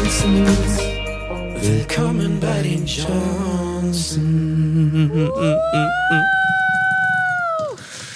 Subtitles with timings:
[0.00, 0.78] Johnsons.
[1.60, 4.18] Willkommen bei den Johnsons.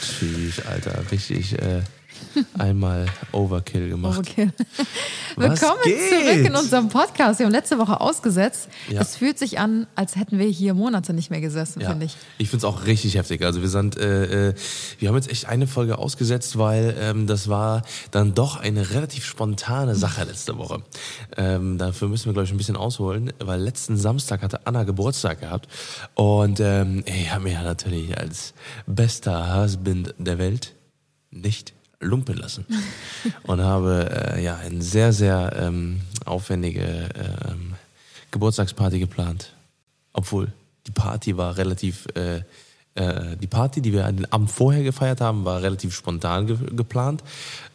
[0.00, 1.02] Tschüss, Alter.
[1.12, 1.82] Richtig äh,
[2.58, 4.20] einmal Overkill gemacht.
[5.36, 6.08] Was Willkommen geht?
[6.08, 7.39] zurück in unserem Podcast.
[7.39, 8.68] Wir haben letzte Woche ausgesetzt.
[8.89, 9.00] Ja.
[9.00, 12.16] Es fühlt sich an, als hätten wir hier Monate nicht mehr gesessen, Ja, finde ich.
[12.39, 13.42] ich finde es auch richtig heftig.
[13.44, 14.54] Also wir sind, äh, äh,
[14.98, 19.25] wir haben jetzt echt eine Folge ausgesetzt, weil ähm, das war dann doch eine relativ
[19.25, 20.82] spontane Sache letzte Woche.
[21.36, 25.40] Ähm, dafür müssen wir glaube ich ein bisschen ausholen, weil letzten Samstag hatte Anna Geburtstag
[25.40, 25.68] gehabt
[26.14, 28.54] und ähm, ich habe mich ja natürlich als
[28.86, 30.75] bester Husband der Welt
[31.31, 31.72] nicht
[32.05, 32.64] lumpen lassen
[33.44, 37.09] und habe äh, ja eine sehr sehr ähm, aufwendige
[37.48, 37.75] ähm,
[38.31, 39.55] Geburtstagsparty geplant.
[40.12, 40.53] Obwohl,
[40.87, 42.43] die Party war relativ, äh,
[42.95, 47.23] äh, die Party, die wir den Abend vorher gefeiert haben, war relativ spontan ge geplant.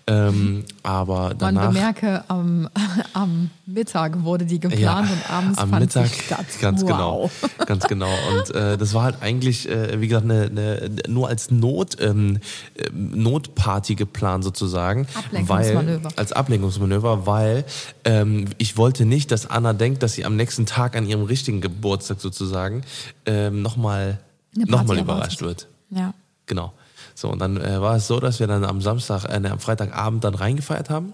[0.10, 1.68] Ähm, aber Man danach.
[1.68, 2.68] bemerke, am,
[3.14, 6.46] am Mittag wurde die geplant und abends am fand Mittag, sie statt.
[6.60, 6.88] ganz wow.
[6.88, 7.32] genau,
[7.68, 8.10] ganz genau.
[8.34, 12.40] Und äh, das war halt eigentlich, äh, wie gesagt, eine, eine, nur als Not, ähm,
[12.76, 16.04] äh, Notparty geplant sozusagen, Ablenkungsmanöver.
[16.06, 17.64] weil als Ablenkungsmanöver, weil
[18.04, 21.62] ähm, ich wollte nicht, dass Anna denkt, dass sie am nächsten Tag an ihrem richtigen
[21.62, 22.84] Geburtstag sozusagen
[23.28, 24.20] ähm, nochmal
[24.56, 25.68] noch mal überrascht wird.
[25.92, 26.16] Ja.
[26.48, 26.74] Genau.
[27.20, 29.60] So, und dann äh, war es so, dass wir dann am Samstag, äh, ne, am
[29.60, 31.12] Freitagabend dann reingefeiert haben.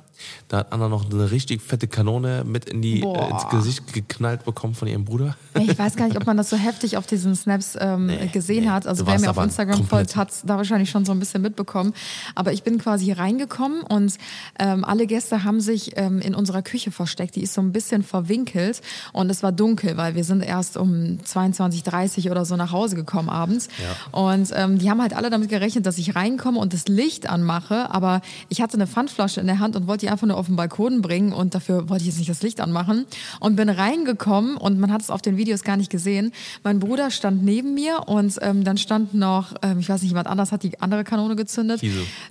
[0.48, 4.45] Da hat Anna noch eine richtig fette Kanone mit in die, äh, ins Gesicht geknallt
[4.45, 5.36] bekommen von ihrem Bruder.
[5.59, 8.70] Ich weiß gar nicht, ob man das so heftig auf diesen Snaps ähm, gesehen nee.
[8.70, 8.86] hat.
[8.86, 11.94] Also Du wer mir auf Instagram folgt, hat da wahrscheinlich schon so ein bisschen mitbekommen.
[12.36, 14.16] Aber ich bin quasi reingekommen und
[14.59, 17.36] ähm, alle Gäste haben sich ähm, in unserer Küche versteckt.
[17.36, 21.17] Die ist so ein bisschen verwinkelt und es war dunkel, weil wir sind erst um
[21.26, 23.70] 22.30 oder so nach Hause gekommen abends.
[24.11, 27.89] Und ähm, die haben halt alle damit gerechnet, dass ich reinkomme und das Licht anmache.
[27.92, 30.56] Aber ich hatte eine Pfandflasche in der Hand und wollte die einfach nur auf den
[30.56, 33.06] Balkon bringen und dafür wollte ich jetzt nicht das Licht anmachen
[33.39, 36.32] und bin reingekommen und man hat es auf den Videos gar nicht gesehen.
[36.64, 40.28] Mein Bruder stand neben mir und ähm, dann stand noch, ähm, ich weiß nicht, jemand
[40.28, 41.82] anders hat die andere Kanone gezündet.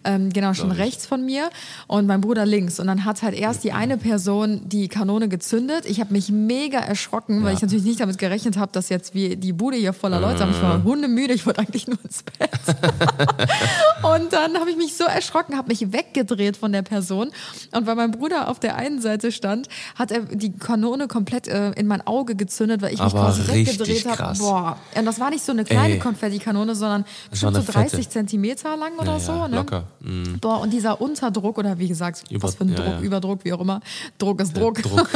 [0.04, 1.50] Ähm, genau, schon rechts von mir
[1.86, 2.80] und mein Bruder links.
[2.80, 5.86] Und dann hat halt erst die eine Person die Kanone gezündet.
[5.86, 7.56] Ich habe mich mega erschrocken, weil Ja.
[7.56, 10.50] ich natürlich nicht damit gerechnet habe, dass jetzt wie die Bude hier voller Leute haben.
[10.52, 12.50] Ich war hundemüde, ich wollte eigentlich nur ins Bett.
[14.02, 17.30] Und dann habe ich mich so erschrocken, habe mich weggedreht von der Person.
[17.72, 21.70] Und weil mein Bruder auf der einen Seite stand, hat er die Kanone komplett äh,
[21.72, 24.38] in mein Auge gezündet, weil ich mich Aber quasi weggedreht habe.
[24.38, 24.76] Boah.
[24.94, 25.98] Und das war nicht so eine kleine.
[25.98, 28.08] Konfettikanone, sondern bestimmt so eine 30 fette.
[28.10, 29.32] Zentimeter lang oder Ja, so.
[29.32, 29.56] ja, Ne?
[29.56, 29.84] locker.
[30.00, 30.38] Mhm.
[30.40, 33.00] Boah, und dieser Unterdruck oder wie gesagt, Über- was für ein ja, Druck.
[33.00, 33.80] Überdruck, wie auch immer.
[34.18, 34.82] Druck ist Druck.
[34.82, 35.08] Druck.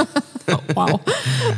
[0.74, 1.00] wow.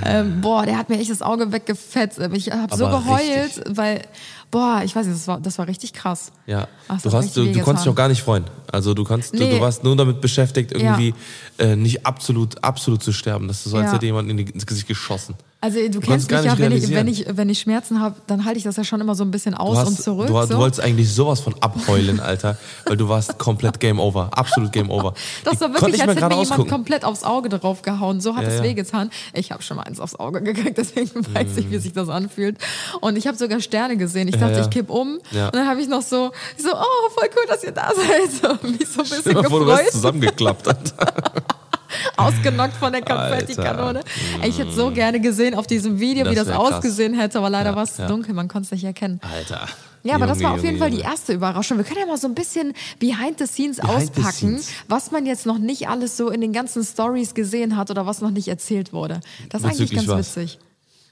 [0.05, 2.19] ähm, boah, der hat mir echt das Auge weggefetzt.
[2.33, 3.21] Ich habe so geheult,
[3.59, 3.65] richtig.
[3.77, 4.03] weil,
[4.51, 6.33] boah, ich weiß nicht, das war, das war richtig krass.
[6.47, 8.45] Ja, Ach, das du, hast, du, du konntest dich auch gar nicht freuen.
[8.73, 9.51] Also du kannst, du, Nee.
[9.57, 11.15] du warst nur damit beschäftigt, irgendwie
[11.59, 11.65] Ja.
[11.67, 13.49] äh, nicht absolut, absolut zu sterben.
[13.49, 13.93] Das ist so, als Ja.
[13.95, 15.35] hätte jemand in die, ins Gesicht geschossen.
[15.63, 18.15] Also du konntest kennst mich ja, nicht wenn ich, wenn, ich, wenn ich Schmerzen habe,
[18.27, 20.27] dann halte ich das ja schon immer so ein bisschen Du, aus hast, und zurück.
[20.29, 20.47] du, so.
[20.47, 24.89] du wolltest eigentlich sowas von abheulen, Alter, weil du warst komplett Game Over, absolut Game
[24.91, 25.13] Over.
[25.45, 28.23] das Ich war wirklich, nicht als hätte mir jemand komplett aufs Auge drauf gehauen.
[28.23, 28.63] So hat Ja, es ja.
[28.63, 29.11] wehgetan.
[29.35, 32.57] Ich habe schon mal eins aufs Auge gekriegt, deswegen weiß ich, wie sich das anfühlt.
[33.03, 34.29] Und ich habe sogar Sterne gesehen.
[34.29, 34.63] Ich dachte, ja.
[34.63, 35.17] ich kipp um.
[35.17, 38.31] Und dann habe ich noch so, ich so, oh, voll cool, dass ihr da seid.
[38.33, 39.91] So, mich so ein bisschen Stell mal vor, du gefreut.
[39.93, 40.67] zusammengeklappt,
[42.17, 44.03] ausgenockt von der Konfettikanone.
[44.45, 46.75] Ich hätte so gerne gesehen auf diesem Video, wie Das das wär krass.
[46.75, 48.07] ausgesehen hätte, aber leider Ja, war es ja.
[48.07, 49.21] dunkel, man konnte es nicht erkennen.
[49.23, 49.67] Alter.
[50.03, 51.77] Ja, aber das Junge, war auf jeden Junge, Fall die erste Überraschung.
[51.77, 54.69] Wir können ja mal so ein bisschen behind the scenes Behind the auspacken, scenes.
[54.89, 58.23] was man jetzt noch nicht alles so in den ganzen Stories gesehen hat oder was
[58.23, 59.21] noch nicht erzählt wurde.
[59.51, 60.37] Das ist eigentlich ganz was?
[60.37, 60.59] witzig.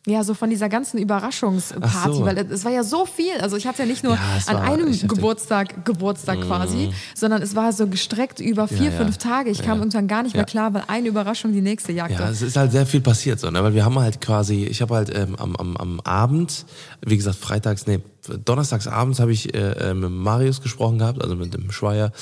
[0.08, 2.24] Ja, so von dieser ganzen Überraschungsparty, so.
[2.24, 3.38] weil es war ja so viel.
[3.41, 4.98] Also ich hatte ja nicht nur Ja, an war einem.
[5.06, 8.93] Geburtstag Geburtstag quasi, sondern es war so gestreckt über vier, ja.
[8.93, 9.50] fünf Tage.
[9.50, 12.22] Ich kam irgendwann gar nicht mehr klar, weil eine Überraschung die nächste jagte.
[12.22, 13.62] Ja, es ist halt sehr viel passiert, so, ne?
[13.62, 16.64] weil wir haben halt quasi, ich habe halt ähm, am, am, am Abend,
[17.04, 18.00] wie gesagt, freitags, nee,
[18.44, 22.12] donnerstags abends habe ich äh, äh, mit Marius gesprochen gehabt, also mit dem Schweier,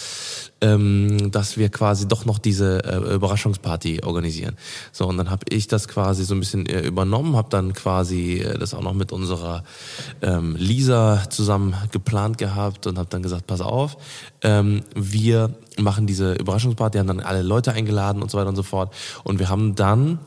[0.61, 4.57] ähm, dass wir quasi doch noch diese äh, Überraschungsparty organisieren.
[4.93, 8.39] So, und dann habe ich das quasi so ein bisschen äh, übernommen, habe dann quasi
[8.39, 9.65] äh, das auch noch mit unserer
[10.23, 13.97] ähm, Lisa zusammen geplant gehabt und habe dann gesagt, pass auf,
[14.43, 18.63] ähm, wir machen diese Überraschungsparty, haben dann alle Leute eingeladen und so weiter und so
[18.63, 18.95] fort.
[19.25, 20.19] Und wir haben dann,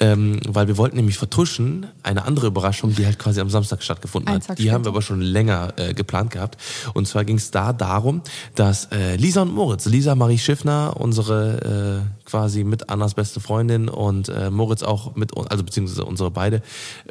[0.00, 4.32] ähm, weil wir wollten nämlich vertuschen, eine andere Überraschung, die halt quasi am Samstag stattgefunden
[4.32, 4.58] hat.
[4.58, 6.56] Die haben wir aber schon länger äh, geplant gehabt.
[6.94, 8.22] Und zwar ging es da darum,
[8.54, 13.88] dass äh, Lisa und Moritz, Lisa Marie Schiffner, unsere äh, quasi mit Annas beste Freundin
[13.88, 16.62] und äh, Moritz auch mit, uns, also beziehungsweise unsere beide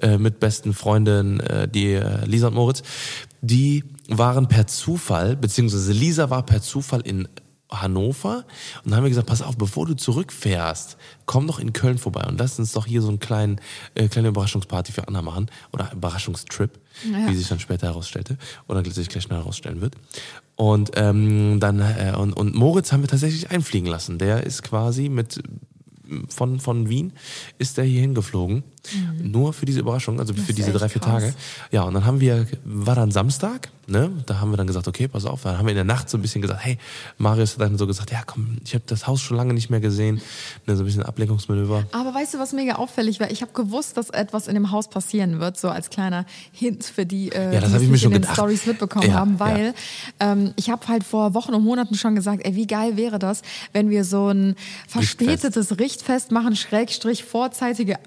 [0.01, 2.84] äh, mit besten Freundinnen, äh, die äh, Lisa und Moritz,
[3.42, 7.28] die waren per Zufall, beziehungsweise Lisa war per Zufall in
[7.69, 8.45] Hannover
[8.83, 12.25] und dann haben wir gesagt, pass auf, bevor du zurückfährst, komm doch in Köln vorbei
[12.27, 13.59] und lass uns doch hier so einen kleinen,
[13.95, 16.71] äh, kleine Überraschungsparty für Anna machen oder Überraschungstrip,
[17.03, 17.29] Ja.
[17.29, 18.37] wie sich dann später herausstellte
[18.67, 19.95] oder sich gleich schnell herausstellen wird.
[20.55, 24.17] Und ähm, dann äh, und, und Moritz haben wir tatsächlich einfliegen lassen.
[24.17, 25.41] Der ist quasi mit
[26.29, 27.13] von, von Wien
[27.57, 28.63] ist der hier hingeflogen.
[29.22, 30.48] Nur für diese Überraschung, also für Mhm.
[30.50, 31.24] ist diese drei, vier krass.
[31.24, 31.34] Tage.
[31.72, 34.12] Ja, und dann haben wir, war dann Samstag, ne?
[34.25, 35.44] Da haben wir dann gesagt, okay, pass auf.
[35.44, 36.78] Dann haben wir in der Nacht so ein bisschen gesagt, hey,
[37.18, 39.80] Marius hat dann so gesagt, ja komm, ich habe das Haus schon lange nicht mehr
[39.80, 40.22] gesehen.
[40.66, 41.86] Ne, so ein bisschen Ablenkungsmanöver.
[41.92, 43.30] Aber weißt du, was mega auffällig war?
[43.31, 47.06] Ich habe gewusst, dass etwas in dem Haus passieren wird, so als kleiner Hint für
[47.06, 48.31] die, äh, Ja, das die ich mir schon in den.
[48.34, 49.74] Stories mitbekommen Ja, haben, weil
[50.19, 53.42] ähm, ich habe halt vor Wochen und Monaten schon gesagt, ey, wie geil wäre das,
[53.74, 54.56] wenn wir so ein
[54.88, 57.98] verspätetes Richtfest machen, Schrägstrich vorzeitige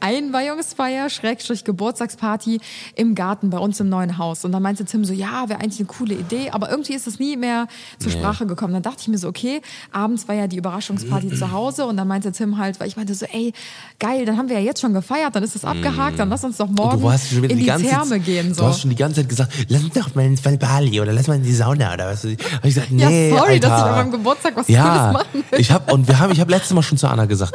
[0.71, 2.61] Einweihungsfeier, Schrägstrich Geburtstagsparty
[2.95, 4.45] im Garten bei uns im neuen Haus.
[4.45, 7.19] Und dann meinte Tim so, ja, wäre eigentlich eine coole Idee, aber irgendwie ist es
[7.19, 7.67] nie mehr
[7.99, 8.19] zur Nee.
[8.19, 8.73] Sprache gekommen.
[8.73, 9.61] Dann dachte ich mir so, okay,
[9.93, 13.15] abends war ja die Überraschungsparty zu Hause und dann meinte Tim halt, weil ich meinte
[13.15, 13.53] so, ey,
[13.99, 16.57] geil, dann haben wir ja jetzt schon gefeiert, dann ist es abgehakt, dann lass uns
[16.57, 17.03] doch Und morgen
[17.45, 18.55] in die, ganze Therme gehen.
[18.55, 18.63] So.
[18.63, 21.27] Du hast schon die ganze Zeit gesagt, lass uns doch mal ins Valbali oder lass
[21.29, 22.25] mal in die Sauna oder was.
[22.25, 22.31] Hab
[22.65, 23.69] ich gesagt, Ja, nee, sorry, Alter.
[23.69, 25.61] dass ich an meinem Geburtstag was ja, Cooles machen will.
[25.61, 27.55] Ich hab und wir haben, ich habe letztes Mal schon zu Anna gesagt.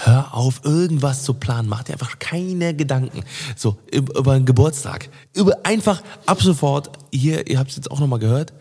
[0.00, 1.68] Hör auf, irgendwas zu planen.
[1.68, 3.24] Mach dir einfach keine Gedanken.
[3.56, 5.08] So, über, einen Geburtstag.
[5.34, 8.52] Über einfach ab sofort, hier, ihr habt es jetzt auch nochmal gehört,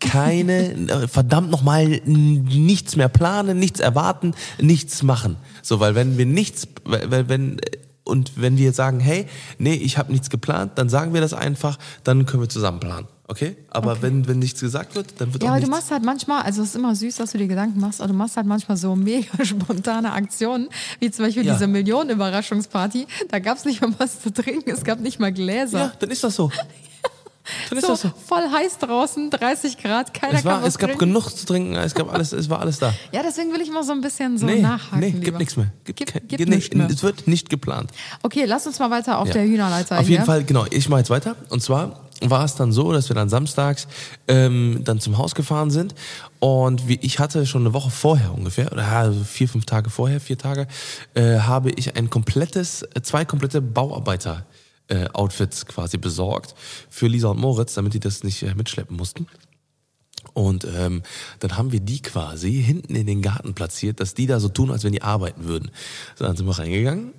[0.00, 5.36] keine, äh, verdammt nochmal nichts mehr planen, nichts erwarten, nichts machen.
[5.60, 7.60] So, weil wenn wir nichts, weil, wenn,
[8.04, 9.26] und wenn wir sagen, hey,
[9.58, 13.06] nee, ich habe nichts geplant, dann sagen wir das einfach, dann können wir zusammen planen.
[13.30, 13.56] Okay?
[13.70, 15.80] Aber wenn, wenn nichts gesagt wird, dann wird Ja, auch aber du nichts.
[15.82, 18.14] machst halt manchmal, also es ist immer süß, dass du dir Gedanken machst, aber du
[18.14, 20.68] machst halt manchmal so mega spontane Aktionen,
[20.98, 21.52] wie zum Beispiel Ja.
[21.52, 23.06] diese Millionen-Überraschungsparty.
[23.28, 25.78] Da gab es nicht mal was zu trinken, es gab nicht mal Gläser.
[25.78, 26.50] Ja, dann ist das so.
[27.68, 28.12] Dann ist so, das so.
[28.28, 31.06] voll heiß draußen, 30 Grad, keiner Es, war, kann was es gab trinken.
[31.06, 32.92] genug zu trinken, es gab alles, es war alles da.
[33.12, 35.00] Ja, deswegen will ich immer so ein bisschen so nee, nachhaken.
[35.00, 35.20] nee, lieber.
[35.24, 35.72] gibt nichts mehr.
[35.84, 36.88] Gibt, Gibt- gibt nee, nichts mehr.
[36.88, 37.90] Es wird nicht geplant.
[38.22, 39.32] Okay, lass uns mal weiter auf Ja.
[39.34, 40.66] der Hühnerleiter Auf jeden Fall, genau.
[40.70, 41.34] Ich mache jetzt weiter.
[41.48, 43.88] Und zwar war es dann so, dass wir dann samstags
[44.28, 45.94] ähm, dann zum Haus gefahren sind.
[46.38, 50.20] Und wie, ich hatte schon eine Woche vorher ungefähr, oder also vier, fünf Tage vorher,
[50.20, 50.66] vier Tage,
[51.14, 54.46] äh, habe ich ein komplettes, äh, zwei komplette Bauarbeiter.
[54.88, 56.56] Äh, Outfits quasi besorgt
[56.88, 59.28] für Lisa und Moritz, damit die das nicht äh, mitschleppen mussten.
[60.32, 61.02] Und ähm,
[61.38, 64.70] dann haben wir die quasi hinten in den Garten platziert, dass die da so tun,
[64.70, 65.70] als wenn die arbeiten würden.
[66.16, 67.12] So, dann sind wir reingegangen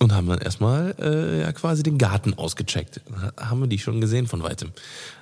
[0.00, 3.00] und haben dann erstmal äh, ja quasi den Garten ausgecheckt.
[3.40, 4.72] Haben wir die schon gesehen von weitem.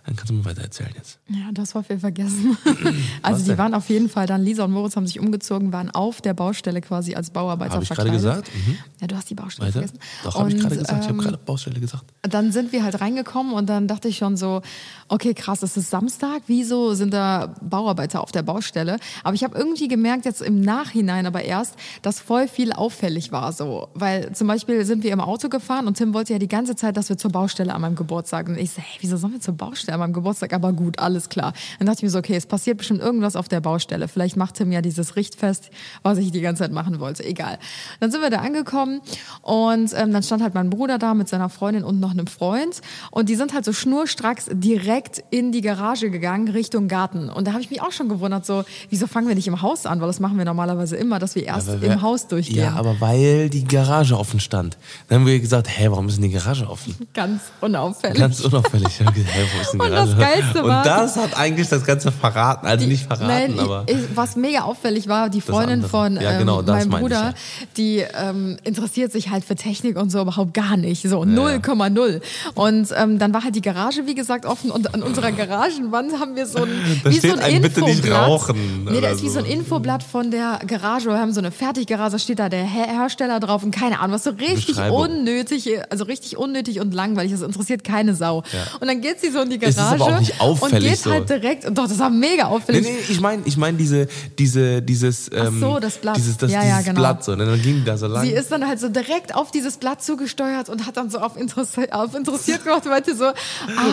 [0.07, 1.21] Dann kannst du mal weiter erzählen jetzt.
[1.29, 2.57] Ja, das war viel vergessen.
[3.23, 3.59] also Was die denn?
[3.59, 6.81] waren auf jeden Fall dann, Lisa und Moritz haben sich umgezogen, waren auf der Baustelle
[6.81, 8.51] quasi als Bauarbeiter Habe ich gerade gesagt?
[8.53, 8.79] Mhm.
[9.01, 9.87] Ja, du hast die Baustelle Weiter?
[9.87, 9.99] vergessen.
[10.25, 11.05] Doch, habe ich gerade gesagt.
[11.05, 12.05] ich habe ähm, gerade Baustelle gesagt.
[12.23, 14.63] dann sind wir halt reingekommen und dann dachte ich schon so,
[15.09, 18.99] okay, krass, es ist Samstag, wieso sind da Bauarbeiter auf der Baustelle?
[19.23, 23.53] Aber ich habe irgendwie gemerkt, jetzt im Nachhinein aber erst, dass voll viel auffällig war
[23.53, 23.89] so.
[23.95, 26.97] Weil zum Beispiel sind wir im Auto gefahren und Tim wollte ja die ganze Zeit,
[26.97, 28.49] dass wir zur Baustelle an meinem Geburtstag.
[28.49, 30.53] Und ich so, hey, wieso sollen wir zur Baustelle an meinem Geburtstag?
[30.53, 31.53] Aber gut, alles klar.
[31.79, 34.09] Dann dachte ich mir so, okay, es passiert bestimmt irgendwas auf der Baustelle.
[34.09, 35.71] Vielleicht macht Tim ja dieses Richtfest,
[36.03, 37.25] was ich die ganze Zeit machen wollte.
[37.25, 37.59] Egal.
[38.01, 39.01] Dann sind wir da angekommen
[39.43, 42.81] und ähm, dann stand halt mein Bruder da mit seiner Freundin und noch einem Freund.
[43.11, 47.29] Und die sind halt so schnurstracks direkt in die Garage gegangen, Richtung Garten.
[47.29, 49.87] Und da habe ich mich auch schon gewundert, so, wieso fangen wir nicht im Haus
[49.87, 50.01] an?
[50.01, 52.59] Weil das machen wir normalerweise immer, dass wir erst wer- im Haus durchgehen.
[52.59, 54.77] Ja, aber weil die Garage offen stand.
[55.09, 56.95] Dann haben wir gesagt, hä, warum ist denn die Garage offen?
[57.15, 58.19] Ganz unauffällig.
[58.19, 58.99] Ganz unauffällig.
[58.99, 61.69] Gesagt, hä, warum ist denn die Und Garage das Geilste Und war- das hat eigentlich
[61.69, 62.67] das Ganze verraten.
[62.67, 63.85] Also nicht verraten, Nein, aber.
[63.87, 67.03] ich, was mega auffällig war, die Freundin von Ja, ähm, genau, das meinem meine ich,
[67.03, 67.35] Bruder, ja.
[67.79, 71.03] die ähm, interessiert sich halt für Technik und so überhaupt gar nicht.
[71.09, 72.21] So 0,0.
[72.55, 76.37] Und ähm, dann war halt die Garage, wie gesagt, offen und an unserer Garagenwand haben
[76.37, 76.71] wir so ein,
[77.05, 79.47] Da wie steht so ein ein Bitte nicht rauchen Nee, da ist wie so ein
[79.47, 79.51] so.
[79.51, 81.09] Infoblatt von der Garage.
[81.09, 84.15] Wir haben so eine Fertiggarage, da steht da der Her Hersteller drauf und keine Ahnung,
[84.15, 87.33] was so richtig unnötig, also richtig unnötig und langweilig.
[87.33, 88.43] Das interessiert keine Sau.
[88.53, 88.61] Ja.
[88.81, 90.91] Und dann geht sie so in die Es ist Garage aber auch nicht und auffällig
[90.91, 91.11] geht so.
[91.13, 92.83] halt direkt, doch, das war mega Nee, auffällig.
[92.83, 94.07] nee, ich meine, ich meine diese,
[94.39, 96.17] diese, dieses, ähm, so, das Blatt.
[96.17, 97.01] dieses, das, Ja, ja, genau.
[97.01, 97.33] Blatt so.
[97.33, 98.25] Und dann ging da so lang.
[98.25, 101.37] Sie ist dann halt so direkt auf dieses Blatt zugesteuert und hat dann so auf,
[101.37, 103.35] Interesse, auf interessiert gemacht und meinte so, ah,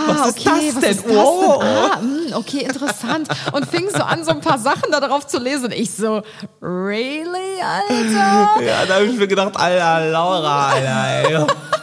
[0.07, 0.91] Was ist okay, das was denn?
[0.91, 1.59] ist das Wow.
[1.59, 1.67] denn?
[1.69, 2.01] Ah,
[2.31, 3.27] mh, okay, interessant.
[3.53, 5.65] Und fing so an, so ein paar Sachen da drauf zu lesen.
[5.65, 6.21] Und ich so,
[6.61, 8.63] really, Alter?
[8.65, 11.78] ja, da habe ich mir gedacht, Alter, Laura, Alter, ey.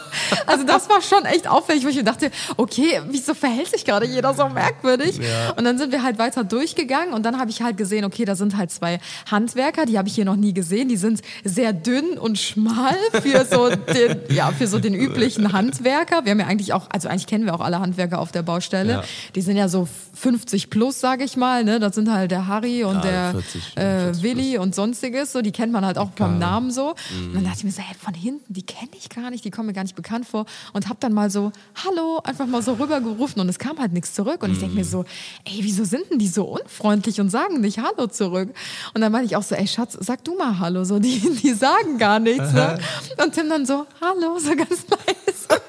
[0.47, 4.05] Also das war schon echt auffällig, wo ich mir dachte, okay, wieso verhält sich gerade
[4.05, 5.17] jeder so merkwürdig?
[5.17, 5.51] Ja.
[5.57, 8.35] Und dann sind wir halt weiter durchgegangen und dann habe ich halt gesehen, okay, da
[8.35, 8.99] sind halt zwei
[9.29, 10.89] Handwerker, die habe ich hier noch nie gesehen.
[10.89, 16.23] Die sind sehr dünn und schmal für so den, ja, für so den üblichen Handwerker.
[16.25, 18.91] Wir haben ja eigentlich auch, also eigentlich kennen wir auch alle Handwerker auf der Baustelle.
[18.93, 19.03] Ja.
[19.35, 21.63] Die sind ja so 50 plus, sage ich mal.
[21.63, 21.79] Ne?
[21.79, 23.81] Das sind halt der Harry und Ja, der 40, äh,
[24.13, 25.31] 40 Willi und sonstiges.
[25.31, 26.89] So, die kennt man halt auch beim Namen so.
[26.89, 26.95] Und
[27.29, 27.33] Mhm.
[27.33, 29.67] dann dachte ich mir so, hey, von hinten, die kenne ich gar nicht, die kommen
[29.67, 30.36] mir gar nicht bekannt vor.
[30.73, 31.51] Und hab dann mal so,
[31.83, 34.43] hallo, einfach mal so rübergerufen und es kam halt nichts zurück.
[34.43, 34.89] Und ich denk mir Mhm.
[34.89, 35.05] so,
[35.45, 38.49] ey, wieso sind denn die so unfreundlich und sagen nicht Hallo zurück?
[38.93, 40.83] Und dann meinte ich auch so, ey, Schatz, sag du mal Hallo.
[40.83, 42.51] So, die, die sagen gar nichts.
[42.53, 42.79] Ne?
[43.23, 45.61] Und Tim dann so, Hallo, so ganz leise.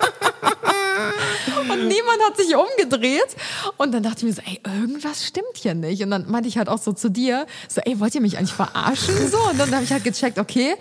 [1.71, 3.37] Und niemand hat sich umgedreht.
[3.77, 6.03] Und dann dachte ich mir so, ey, irgendwas stimmt hier nicht.
[6.03, 8.53] Und dann meinte ich halt auch so zu dir, so, ey, wollt ihr mich eigentlich
[8.53, 9.15] verarschen?
[9.31, 10.75] So, und dann habe ich halt gecheckt, okay,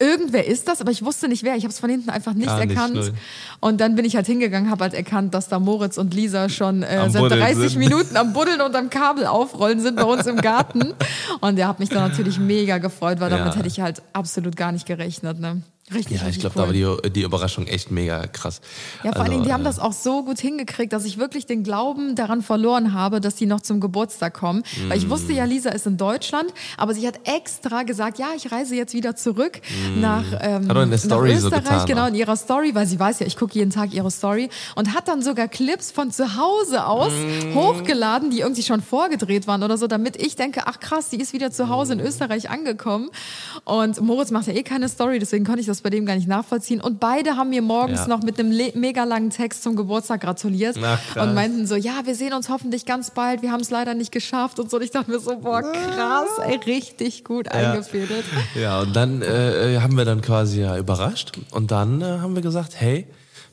[0.00, 1.56] irgendwer ist das, aber ich wusste nicht wer.
[1.56, 2.94] Ich habe es von hinten einfach nicht nicht, erkannt.
[2.94, 3.12] null.
[3.60, 6.82] und dann bin ich halt hingegangen, habe halt erkannt, dass da Moritz und Lisa schon
[6.82, 7.78] äh, seit Buddeln 30 sind.
[7.78, 10.94] Minuten am Buddeln und am Kabel aufrollen sind bei uns im Garten.
[11.40, 13.56] Und der hat mich dann natürlich mega gefreut, weil damit Ja.
[13.56, 15.38] hätte ich halt absolut gar nicht gerechnet.
[15.40, 15.62] Ne?
[15.94, 16.74] Richtig, Ja, ich glaube, cool.
[16.74, 18.60] da war die, die Überraschung echt mega krass.
[19.04, 21.18] Ja, vor allen Also, Dingen, die haben äh, das auch so gut hingekriegt, dass ich
[21.18, 24.62] wirklich den Glauben daran verloren habe, dass die noch zum Geburtstag kommen.
[24.88, 28.50] Weil ich wusste ja, Lisa ist in Deutschland, aber sie hat extra gesagt, ja, ich
[28.52, 29.60] reise jetzt wieder zurück
[29.98, 32.08] nach, ähm, Hat der Story nach so Österreich, getan genau, auch.
[32.08, 35.08] in ihrer Story, weil sie weiß ja, ich gucke jeden Tag ihre Story und hat
[35.08, 37.12] dann sogar Clips von zu Hause aus
[37.54, 41.32] hochgeladen, die irgendwie schon vorgedreht waren oder so, damit ich denke, ach krass, die ist
[41.32, 43.10] wieder zu Hause in Österreich angekommen.
[43.64, 46.28] Und Moritz macht ja eh keine Story, deswegen konnte ich das bei dem gar nicht
[46.28, 46.80] nachvollziehen.
[46.80, 48.08] Und beide haben mir morgens Ja.
[48.08, 50.98] noch mit einem mega langen Text zum Geburtstag gratuliert krass.
[51.16, 54.12] und meinten so, ja, wir sehen uns hoffentlich ganz bald, wir haben es leider nicht
[54.12, 54.76] geschafft und so.
[54.78, 58.24] Und ich dachte mir so, boah, krass, ey, richtig gut eingefädelt.
[58.54, 61.32] Ja, und dann äh, äh, haben wir dann quasi ja überrascht.
[61.50, 63.06] Und dann äh, haben wir gesagt, hey,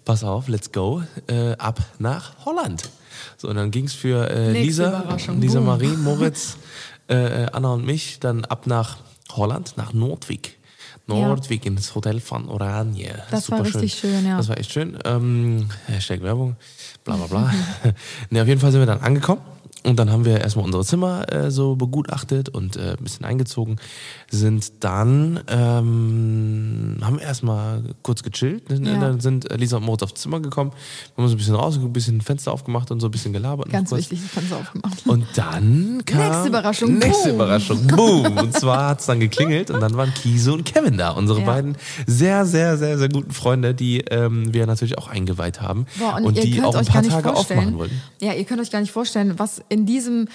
[0.04, 2.90] pass auf, let's go, äh, ab nach Holland.
[3.38, 5.04] So, und dann ging's für äh, Lisa,
[5.40, 5.60] Lisa.
[5.60, 6.58] Marie, Moritz,
[7.10, 8.98] äh, äh, Anna und mich dann ab nach
[9.36, 9.94] Holland, nach
[11.08, 11.28] Nordwijk.
[11.28, 13.24] Nordwijk ins Hotel von Oranje.
[13.32, 14.38] Das war richtig schön, ja.
[14.38, 14.98] Das war echt schön.
[15.06, 16.56] Ähm, Hashtag Werbung,
[17.04, 17.54] bla bla bla.
[18.30, 19.42] ne, auf jeden Fall sind wir dann angekommen.
[19.86, 23.78] Und dann haben wir erstmal unsere Zimmer äh, so begutachtet und äh, ein bisschen eingezogen.
[24.32, 28.70] Sind dann, ähm, haben erstmal kurz gechillt.
[28.70, 28.92] Ne?
[28.92, 29.00] Ja.
[29.00, 30.72] Dann sind Lisa und Moritz aufs Zimmer gekommen.
[30.72, 33.70] Wir haben uns ein bisschen rausgeguckt, ein bisschen Fenster aufgemacht und so ein bisschen gelabert.
[33.70, 35.06] Ganz wichtig, das Fenster aufgemacht.
[35.06, 36.18] Und dann kam...
[36.18, 37.36] Nächste Überraschung, Nächste boom.
[37.36, 38.38] Überraschung, boom.
[38.38, 41.12] Und zwar hat's dann geklingelt und dann waren Kiese und Kevin da.
[41.12, 41.46] Unsere Ja.
[41.46, 41.78] beiden
[42.08, 45.86] sehr, sehr, sehr, sehr guten Freunde, die ähm, wir natürlich auch eingeweiht haben.
[46.00, 47.60] Boah, und, und die auch ein paar Tage vorstellen.
[47.60, 48.02] aufmachen wollten.
[48.20, 50.28] Ja, ihr könnt euch gar nicht vorstellen, was in diesem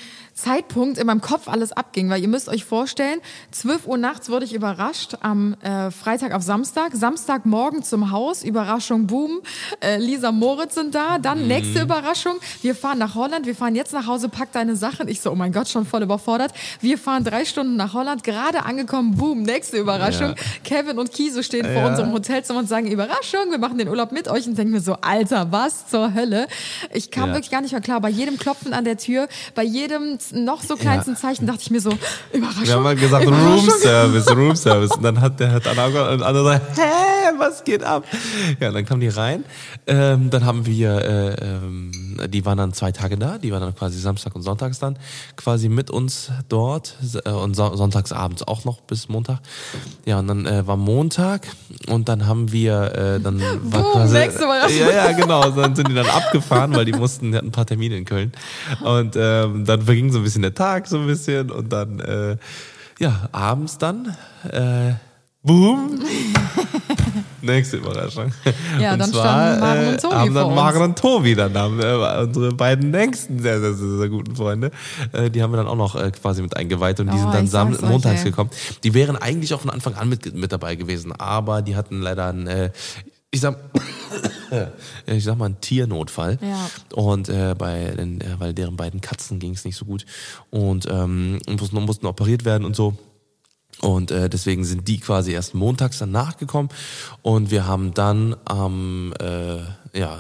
[0.45, 3.21] Zeitpunkt in meinem Kopf alles abging, weil ihr müsst euch vorstellen,
[3.51, 9.07] 12 Uhr nachts wurde ich überrascht am äh, Freitag auf Samstag, Samstagmorgen zum Haus, Überraschung,
[9.07, 9.41] boom,
[9.81, 11.49] äh, Lisa Moritz sind da, dann Mhm.
[11.49, 15.21] nächste Überraschung, wir fahren nach Holland, wir fahren jetzt nach Hause, pack deine Sachen, ich
[15.21, 19.17] so, oh mein Gott, schon voll überfordert, wir fahren drei Stunden nach Holland, gerade angekommen,
[19.17, 20.35] boom, nächste Überraschung, Ja.
[20.65, 21.89] Kevin und Kiso stehen vor Ja.
[21.89, 24.95] unserem Hotelzimmer und sagen, Überraschung, wir machen den Urlaub mit euch und denken mir so,
[25.03, 26.47] Alter, was zur Hölle?
[26.95, 27.35] Ich kam Ja.
[27.35, 28.01] wirklich gar nicht mehr klar.
[28.01, 31.81] Bei jedem Klopfen an der Tür, bei jedem noch so kleinsten Zeichen dachte ich mir
[31.81, 31.91] so,
[32.33, 32.65] Überraschung.
[32.65, 33.69] Wir haben halt gesagt, Überraschung.
[33.69, 34.97] Room Service, Room Service.
[34.97, 38.05] Und dann hat der hat Anna und andere gesagt, hä, was geht ab?
[38.61, 39.45] Ja, dann kamen die rein.
[39.87, 41.91] Ähm, dann haben wir, äh, ähm,
[42.29, 44.99] die waren dann zwei Tage da, die waren dann quasi Samstag und Sonntags dann
[45.37, 49.39] quasi mit uns dort äh, und so sonntags abends auch noch bis Montag.
[50.05, 51.47] Ja, und dann äh, war Montag
[51.89, 54.79] und dann haben wir äh, dann war Boom, Überraschung.
[54.81, 55.51] ja, ja, genau.
[55.51, 58.33] Dann sind die dann abgefahren, weil die mussten, die hatten ein paar Termine in Köln.
[58.83, 61.51] Und ähm, dann verging so ein bisschen der Tag, so ein bisschen.
[61.51, 62.37] Und dann, äh,
[62.99, 64.17] ja, abends dann,
[64.51, 64.93] äh,
[65.43, 66.01] boom.
[67.43, 68.33] Nächste Überraschung.
[68.79, 70.55] Ja, und dann zwar, standen Maren und Tobi haben dann.
[70.55, 74.71] Maren und Tobi dann haben, äh, unsere beiden nächsten sehr, sehr, sehr, sehr guten Freunde.
[75.13, 77.33] Äh, die haben wir dann auch noch äh, quasi mit eingeweiht und die Oh, sind
[77.35, 78.31] dann sam montags ey.
[78.31, 78.51] gekommen.
[78.85, 82.27] Die wären eigentlich auch von Anfang an mit, mit dabei gewesen, aber die hatten leider
[82.27, 82.71] ein, äh,
[83.31, 83.57] ich sag,
[85.07, 86.39] ich sag mal, einen Tiernotfall.
[86.43, 86.71] Ja.
[86.95, 90.05] Und äh, bei den, äh, weil deren beiden Katzen ging es nicht so gut
[90.51, 92.97] und ähm, mussten, mussten operiert werden und so.
[93.81, 96.71] Und äh, deswegen sind die quasi erst montags dann nachgekommen
[97.23, 99.59] und wir haben dann am äh,
[99.99, 100.19] ja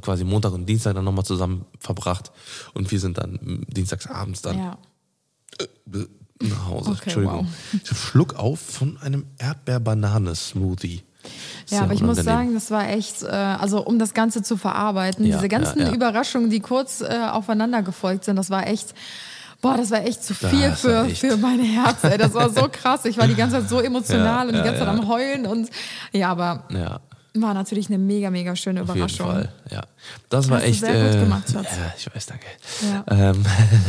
[0.00, 2.30] quasi Montag und Dienstag dann nochmal zusammen verbracht
[2.74, 4.78] und wir sind dann dienstags abends dann Ja.
[6.40, 6.90] nach Hause.
[6.90, 7.46] Okay, Entschuldigung.
[7.46, 7.80] wow.
[7.82, 11.02] Ich hab Schluck auf von einem Erdbeer-Banane-Smoothie.
[11.68, 15.24] Ja, aber ich muss sagen, das war echt, äh, also um das Ganze zu verarbeiten,
[15.24, 15.92] Ja, diese ganzen ja.
[15.92, 18.94] Überraschungen, die kurz äh, aufeinander gefolgt sind, das war echt,
[19.60, 22.02] boah, das war echt zu Das viel war für, für mein Herz.
[22.02, 22.18] Ey.
[22.18, 23.04] Das war so krass.
[23.04, 25.70] Ich war die ganze Zeit so emotional und die ganze Zeit am Heulen und
[26.12, 27.00] ja, aber Ja.
[27.34, 29.26] War natürlich eine mega, mega schöne Auf jeden Überraschung.
[29.26, 29.82] Fall, ja.
[30.30, 30.80] Das war Hast echt.
[30.80, 31.64] sehr gut äh, gemacht, Schatz.
[31.66, 32.46] Ja, ich weiß, danke.
[33.08, 33.30] Ja.
[33.30, 33.44] Ähm,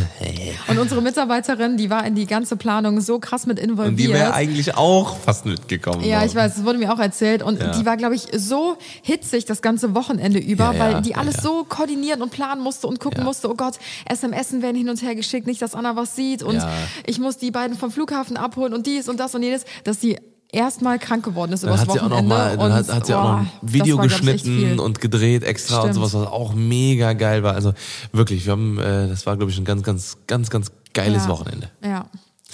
[0.67, 3.89] Und unsere Mitarbeiterin, die war in die ganze Planung so krass mit involviert.
[3.89, 6.03] und die wäre eigentlich auch fast mitgekommen.
[6.03, 6.29] Ja, worden.
[6.29, 7.41] ich weiß, das wurde mir auch erzählt.
[7.41, 7.71] Und Ja.
[7.71, 11.63] die war, glaube ich, so hitzig das ganze Wochenende über, Ja, weil die alles so
[11.63, 13.79] koordinieren und planen musste und gucken musste, oh Gott,
[14.13, 16.43] SMSen werden hin und her geschickt, nicht, dass Anna was sieht.
[16.43, 16.61] Und
[17.07, 20.19] ich muss die beiden vom Flughafen abholen und dies und das und jenes, dass sie
[20.51, 22.23] erstmal krank geworden ist Dann übers hat sie auch Wochenende.
[22.29, 24.99] noch mal, dann und, hat, hat sie auch noch ein boah, Video war, geschnitten und
[25.01, 25.95] gedreht extra und Stimmt.
[25.95, 27.53] sowas, was auch mega geil war.
[27.55, 27.73] Also
[28.11, 31.29] wirklich, wir haben, äh, das war glaube ich ein ganz, ganz, ganz, ganz geiles Ja.
[31.29, 31.69] Wochenende.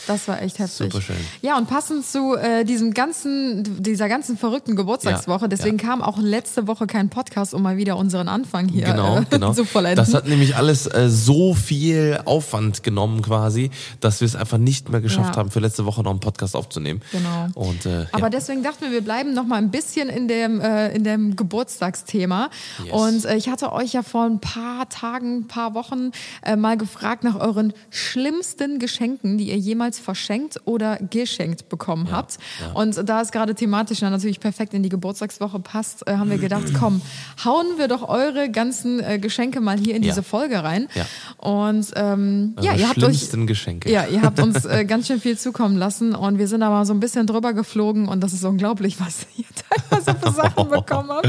[0.08, 0.92] Das war echt heftig.
[0.92, 1.16] Super schön.
[1.42, 5.84] Ja, und passend zu äh, diesem ganzen, dieser ganzen verrückten Geburtstagswoche, Ja, deswegen ja.
[5.84, 9.54] kam auch letzte Woche kein Podcast, um mal wieder unseren Anfang hier Genau, äh, genau.
[9.54, 9.98] zu vollenden.
[10.04, 14.90] Das hat nämlich alles äh, so viel Aufwand genommen quasi, dass wir es einfach nicht
[14.90, 15.40] mehr geschafft Ja.
[15.42, 17.02] haben, für letzte Woche noch einen Podcast aufzunehmen.
[17.12, 17.48] Genau.
[17.56, 20.96] Und äh, Aber deswegen dachten wir, wir bleiben noch mal ein bisschen in dem, äh,
[20.96, 22.50] in dem Geburtstagsthema.
[22.84, 22.94] Yes.
[22.94, 26.12] Und äh, ich hatte euch ja vor ein paar Tagen, ein paar Wochen
[26.44, 32.38] äh, mal gefragt nach euren schlimmsten Geschenken, die ihr jemals verschenkt oder geschenkt bekommen habt.
[32.62, 32.72] ja.
[32.74, 36.38] Und da es gerade thematisch dann natürlich perfekt in die Geburtstagswoche passt, äh, haben wir
[36.38, 37.02] gedacht, komm,
[37.44, 40.10] hauen wir doch eure ganzen äh, Geschenke mal hier in Ja.
[40.10, 40.88] diese Folge rein.
[40.96, 41.06] Ja.
[41.38, 43.92] Und ähm, ja, ihr habt euch Geschenke.
[43.92, 46.94] ja, ihr habt uns äh, ganz schön viel zukommen lassen und wir sind aber so
[46.94, 51.28] ein bisschen drüber geflogen und das ist unglaublich, was ihr teilweise für Sachen bekommen habt.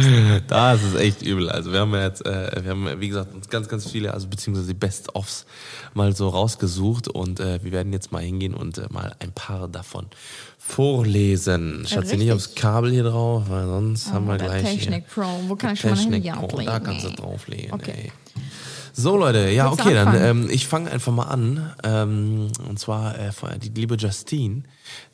[0.48, 1.48] Das ist echt übel.
[1.50, 4.26] Also wir haben ja jetzt, äh, wir haben wie gesagt uns ganz, ganz viele, also
[4.28, 5.46] beziehungsweise die Best-ofs
[5.94, 9.68] mal so rausgesucht und äh, wir werden jetzt mal hingehen und äh, mal ein paar
[9.68, 10.06] davon
[10.58, 11.86] vorlesen.
[11.86, 12.32] Schatz, nicht richtig.
[12.32, 15.08] aufs Kabel hier drauf, weil sonst haben wir gleich Technik.
[15.08, 15.26] Pro.
[15.46, 16.66] Wo kann ich schon mein Technik Handy Pro, auflegen?
[16.72, 17.72] Da kannst du drauflegen.
[17.72, 17.94] Okay.
[17.96, 18.12] Ey.
[18.92, 21.72] So Leute, ja Willst okay, dann ähm, ich fange einfach mal an.
[21.84, 23.30] Ähm, und zwar äh,
[23.62, 24.64] die liebe Justine,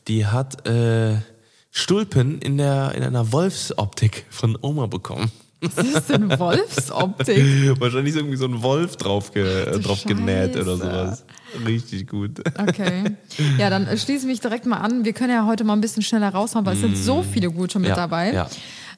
[0.09, 1.19] die hat äh,
[1.71, 5.31] Stulpen in der in einer Wolfsoptik von Oma bekommen.
[5.75, 7.37] Was ist denn Wolfsoptik?
[7.81, 11.25] Wahrscheinlich ist irgendwie so ein Wolf drauf, ge du drauf genäht oder sowas.
[11.65, 12.41] Richtig gut.
[12.59, 13.05] Okay.
[13.59, 15.05] Ja, dann äh, schließe mich direkt mal an.
[15.05, 17.79] Wir können ja heute mal ein bisschen schneller raushauen, weil es sind so viele gute
[17.79, 17.91] mit Mm.
[17.91, 18.33] Ja, dabei.
[18.33, 18.49] ja.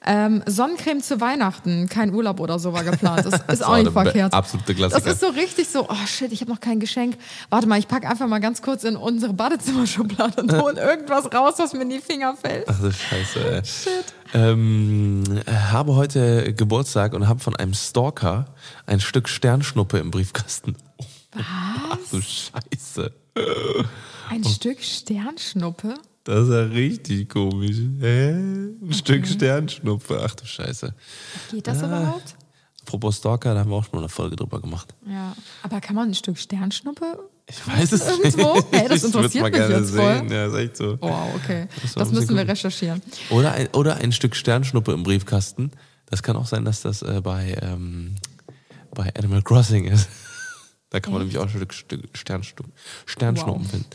[0.08, 3.26] Ähm, Sonnencreme zu Weihnachten, kein Urlaub oder so war geplant.
[3.26, 4.32] Das ist auch war nicht verkehrt.
[4.32, 5.10] absolute Das Klassiker.
[5.10, 7.16] ist so richtig so, oh shit, ich habe noch kein Geschenk.
[7.50, 11.54] Warte mal, ich packe einfach mal ganz kurz in unsere Badezimmerschublade und hole irgendwas raus,
[11.58, 12.66] was mir in die Finger fällt.
[12.68, 13.40] Ach du Scheiße.
[13.56, 13.62] Ey.
[13.64, 14.14] Shit.
[14.36, 20.76] Ähm, habe heute Geburtstag und habe von einem Stalker ein Stück Sternschnuppe im Briefkasten.
[21.34, 23.12] Ach du Scheiße.
[24.28, 24.48] Ein Oh.
[24.48, 25.94] Stück Sternschnuppe?
[26.24, 27.76] Das ist ja richtig komisch.
[28.00, 28.30] Hä?
[28.32, 30.20] Ein Stück Sternschnuppe.
[30.22, 30.94] Ach du Scheiße.
[31.50, 31.86] Geht das Ah.
[31.86, 32.36] überhaupt?
[32.82, 34.94] Apropos Stalker, da haben wir auch schon mal eine Folge drüber gemacht.
[35.08, 35.34] Ja.
[35.62, 37.18] Aber kann man ein Stück Sternschnuppe?
[37.48, 38.54] Ich weiß es Irgendwo?
[38.54, 38.66] nicht.
[38.72, 40.14] Hey, das interessiert mich jetzt voll.
[40.16, 40.30] sehen.
[40.30, 40.98] Ja, ist echt so.
[41.00, 41.68] Wow, okay.
[41.82, 43.00] Das bisschen müssen wir recherchieren.
[43.30, 45.70] Oder ein, oder ein Stück Sternschnuppe im Briefkasten.
[46.06, 48.16] Das kann auch sein, dass das äh, bei, ähm,
[48.92, 50.08] bei Animal Crossing ist.
[50.96, 51.74] Da kann man nämlich auch ein Stück,
[52.14, 52.72] Sternschnuppen
[53.18, 53.70] Wow.
[53.70, 53.86] finden.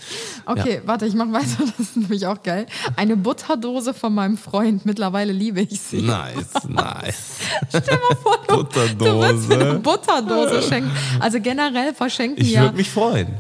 [0.46, 1.48] Okay, warte, ich mach weiter.
[1.78, 2.68] Das ist nämlich auch geil.
[2.96, 4.86] Eine Butterdose von meinem Freund.
[4.86, 6.04] Mittlerweile liebe ich sie.
[6.04, 7.40] Nice, nice.
[7.70, 9.80] Stell mal vor, du, du willst mir eine Butterdose.
[9.80, 10.92] Butterdose schenken.
[11.20, 13.34] Also generell verschenken Ich ja, würde mich freuen.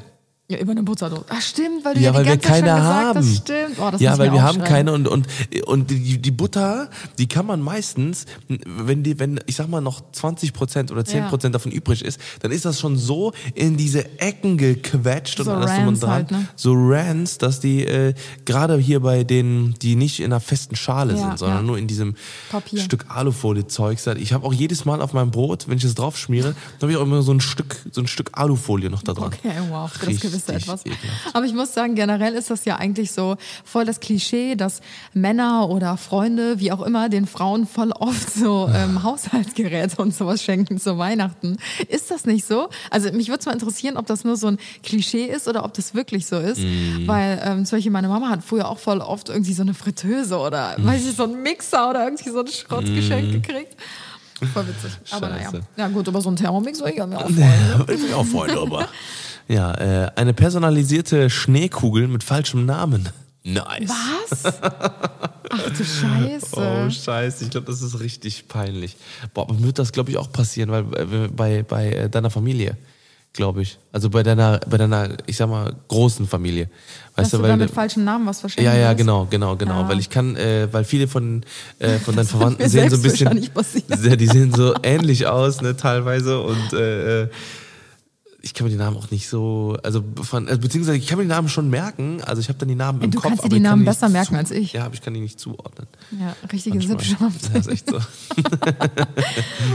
[0.51, 1.25] Ja über eine Butterdose.
[1.29, 3.19] Ach stimmt, weil du Ja, ja, weil die wir keine gesagt haben.
[3.19, 3.79] hast, stimmt.
[3.79, 5.27] Oh, das ja, muss ich weil mir wir haben keine und, und,
[5.65, 10.01] und die, die Butter, die kann man meistens, wenn die, wenn, ich sag mal, noch
[10.11, 14.19] 20 Prozent oder 10 Prozent davon übrig ist, dann ist das schon so in diese
[14.19, 16.09] Ecken gequetscht und So alles drum und dran.
[16.11, 16.47] halt, ne?
[16.55, 18.13] So Rants, dass die, äh,
[18.45, 21.63] gerade hier bei denen, die nicht in einer festen Schale Ja, sind, sondern ja.
[21.63, 22.15] nur in diesem
[22.51, 22.79] Papier.
[22.81, 24.07] Stück Alufolie-Zeugs.
[24.17, 26.97] Ich habe auch jedes Mal auf meinem Brot, wenn ich es drauf schmiere, habe ich
[26.97, 29.27] auch immer so ein Stück, so ein Stück Alufolie noch da dran.
[29.33, 30.85] Okay, wow, für das Richtig gewisse etwas.
[30.99, 31.35] ekelhaft.
[31.35, 34.81] Aber ich muss sagen, generell ist das ja eigentlich so voll das Klischee, dass
[35.13, 40.41] Männer oder Freunde, wie auch immer, den Frauen voll oft so ähm, Haushaltsgeräte und sowas
[40.43, 41.57] schenken zu Weihnachten.
[41.87, 42.69] Ist das nicht so?
[42.89, 45.73] Also mich würde es mal interessieren, ob das nur so ein Klischee ist oder ob
[45.73, 46.59] das wirklich so ist.
[46.59, 47.07] Mhm.
[47.07, 50.37] Weil ähm, zum Beispiel meine Mama hat früher auch voll oft irgendwie so eine Fritteuse
[50.37, 50.85] oder Mhm.
[50.85, 53.75] weiß ich, so ein Mixer oder irgendwie so ein Schrottgeschenk gekriegt.
[54.53, 54.91] Voll witzig.
[55.11, 55.51] Aber naja.
[55.77, 58.57] Ja gut, aber so ein Thermomix soll ich ja mir auch würde mich auch freuen,
[58.57, 58.87] aber.
[59.51, 63.09] Ja, äh, eine personalisierte Schneekugel mit falschem Namen.
[63.43, 63.89] Nice.
[63.89, 64.45] Was?
[65.49, 66.55] Ach du Scheiße.
[66.55, 68.95] Oh, scheiße, ich glaube, das ist richtig peinlich.
[69.33, 72.29] Boah, aber mir wird das, glaube ich, auch passieren, weil äh, bei, bei äh, deiner
[72.29, 72.77] Familie,
[73.33, 73.77] glaube ich.
[73.91, 76.69] Also bei deiner, bei deiner, ich sag mal, großen Familie.
[77.17, 77.57] Dass Weißt du du, da weil.
[77.57, 79.81] mit falschem Namen was verschenken ja, ja, genau, genau, genau.
[79.81, 79.89] Ja.
[79.89, 81.43] Weil ich kann, äh, weil viele von,
[81.79, 83.25] äh, von deinen Verwandten sehen so ein bisschen.
[83.25, 84.01] wahrscheinlich passieren.
[84.01, 86.39] Ja, die sehen so ähnlich aus, ne, teilweise.
[86.39, 87.29] Und äh, äh,
[88.43, 91.25] ich kann mir die Namen auch nicht so, also von, also beziehungsweise ich kann mir
[91.25, 93.29] die Namen schon merken, also ich habe dann die Namen im Du Kopf.
[93.29, 94.73] kannst dir die Namen besser merken zu, als ich.
[94.73, 95.87] Ja, aber ich kann die nicht zuordnen.
[96.19, 96.81] Ja, richtige.
[96.81, 97.49] Sippschaft.
[97.53, 97.99] Ja, ist echt so.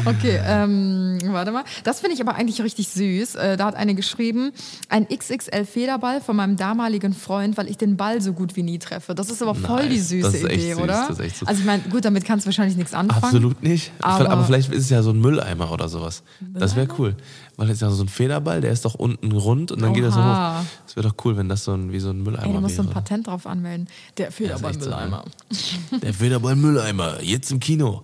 [0.05, 1.65] Okay, ähm, warte mal.
[1.85, 3.35] Das finde ich aber eigentlich richtig süß.
[3.37, 4.53] Äh, da hat eine geschrieben,
[4.89, 9.15] ein XXL-Federball von meinem damaligen Freund, weil ich den Ball so gut wie nie treffe.
[9.15, 10.83] Das ist aber voll die süße Das Idee, süß.
[10.83, 11.07] oder?
[11.09, 11.49] Das ist echt süß.
[11.49, 13.23] Also ich meine, gut, damit kannst du wahrscheinlich nichts anfangen.
[13.25, 13.93] Absolut nicht.
[14.01, 16.23] Aber, Aber- vielleicht ist es ja so ein Mülleimer oder sowas.
[16.41, 17.15] Das wäre cool.
[17.57, 20.05] Weil es ist ja so ein Federball, der ist doch unten rund und dann geht
[20.05, 20.61] er so Oha.
[20.61, 20.67] hoch.
[20.87, 22.77] Das wäre doch cool, wenn das so ein, wie so ein Mülleimer Ey, du musst
[22.77, 22.95] so ein wäre.
[22.95, 23.89] Patent drauf anmelden.
[24.19, 24.57] Der ne?
[24.79, 25.25] Mülleimer.
[26.03, 28.03] Der Federball Mülleimer, jetzt im Kino.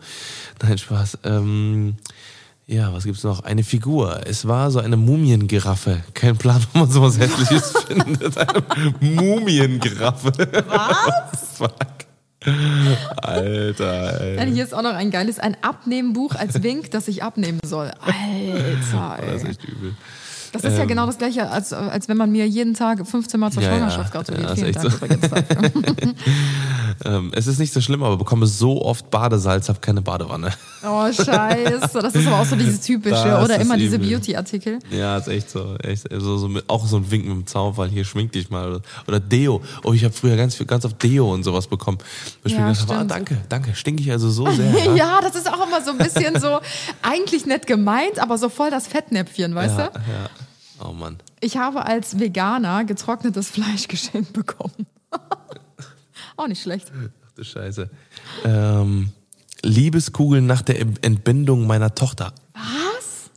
[0.62, 1.19] Nein, Spaß.
[1.25, 1.97] Ähm,
[2.67, 3.43] ja, was gibt's noch?
[3.45, 4.21] Eine Figur.
[4.27, 6.03] Es war so eine Mumiengiraffe.
[6.15, 8.38] Kein Plan, wo man sowas Hässliches findet.
[8.38, 10.33] Eine Mumiengiraffe.
[10.67, 11.59] Was?
[11.59, 11.73] Fuck.
[13.17, 14.37] Alter, ey.
[14.37, 17.91] Ja, hier ist auch noch ein geiles, ein Abnehmbuch als Wink, dass ich abnehmen soll.
[18.01, 19.51] Alter, Das ist ey.
[19.51, 19.95] echt übel.
[20.53, 23.51] Das ist ja genau das gleiche, als, als wenn man mir jeden Tag 15 Mal
[23.51, 23.71] zur Ja.
[23.71, 24.45] Schwangerschaft gratuliert.
[24.45, 24.97] Ja, ist Vielen echt Dank so.
[24.97, 26.15] übrigens dafür.
[27.05, 30.51] Ähm, es ist nicht so schlimm, aber bekomme so oft Badesalz, habe keine Badewanne.
[30.85, 32.01] Oh, scheiße.
[32.03, 33.15] Das ist aber auch so dieses typische.
[33.15, 34.01] Das oder immer diese.
[34.01, 34.81] Beauty-Artikel.
[34.91, 35.77] Ja, ist echt so.
[35.77, 37.88] Echt, so, so mit, auch so ein Wink mit dem Zaunfall.
[37.88, 38.69] Hier schmink dich mal.
[38.69, 39.62] Oder, oder Deo.
[39.85, 41.99] Oh, ich habe früher ganz, ganz oft Deo und sowas bekommen.
[42.43, 43.77] Ich Ja, gedacht ah, danke, danke.
[43.77, 44.73] Stinke ich also so sehr.
[44.73, 46.59] Ja, Ja, das ist auch immer so ein bisschen so,
[47.01, 49.99] eigentlich nett gemeint, aber so voll das Fettnäpfchen, weißt ja, du?
[50.01, 50.31] ja.
[50.85, 51.18] Oh Mann.
[51.40, 54.87] Ich habe als Veganer getrocknetes Fleisch geschenkt bekommen.
[56.37, 56.90] auch nicht schlecht.
[57.27, 57.90] Ach du Scheiße.
[58.45, 59.12] Ähm,
[59.62, 62.33] Liebeskugeln nach der Entbindung meiner Tochter.
[62.55, 63.31] Was?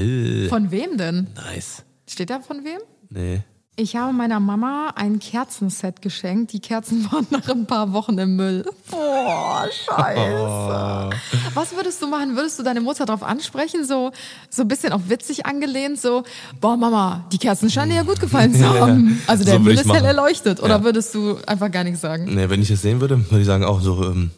[0.00, 1.28] Äh, Von wem denn?
[1.34, 1.84] nice.
[2.08, 2.80] Steht da von wem?
[3.10, 3.42] Nee.
[3.80, 6.52] Ich habe meiner Mama ein Kerzenset geschenkt.
[6.52, 8.62] Die Kerzen waren nach ein paar Wochen im Müll.
[8.90, 11.10] Boah, scheiße.
[11.54, 12.36] Was würdest du machen?
[12.36, 13.86] Würdest du deine Mutter darauf ansprechen?
[13.86, 14.10] So,
[14.50, 15.98] so ein bisschen auf witzig angelehnt?
[15.98, 16.24] So,
[16.60, 19.18] boah, Mama, die Kerzen scheinen dir ja gut gefallen zu haben.
[19.26, 20.60] Also der So Müll ist hell erleuchtet.
[20.62, 20.84] Oder Ja.
[20.84, 22.26] würdest du einfach gar nichts sagen?
[22.34, 24.30] Nee, wenn ich das sehen würde, würde ich sagen, auch so, ähm,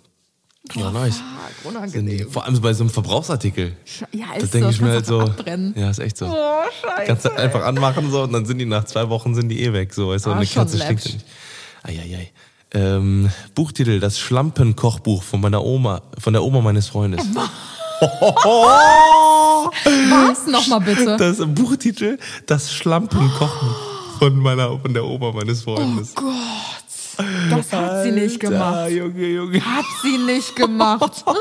[0.75, 1.17] ja, nice.
[1.17, 1.25] Fuck,
[1.63, 2.31] Sind die, unangenehm.
[2.31, 3.77] vor allem bei so einem Verbrauchsartikel.
[4.13, 5.21] Ja, ist denke so, ich mir halt so.
[5.21, 5.75] abbrennen.
[5.77, 6.27] Ja, ist echt so.
[6.27, 7.07] Oh, scheiße.
[7.07, 9.73] Kannst du einfach anmachen so und dann sind die nach zwei Wochen sind die eh
[9.73, 9.93] weg.
[9.93, 11.25] So, weißt du, Ah, eine Katze stinkt nicht.
[11.83, 12.31] Eieiei.
[12.75, 17.23] Ähm, Buchtitel, das Schlampenkochbuch von meiner Oma, von der Oma meines Freundes.
[20.11, 20.47] Was?
[20.47, 21.17] Nochmal bitte.
[21.19, 23.69] Das Buchtitel, das Schlampenkochen
[24.19, 26.15] von meiner, von der Oma meines Freundes.
[26.15, 26.25] Gott,
[27.51, 28.75] das hat sie nicht gemacht.
[28.77, 29.61] Alter, Junge, Junge.
[29.65, 31.25] Hat sie nicht gemacht.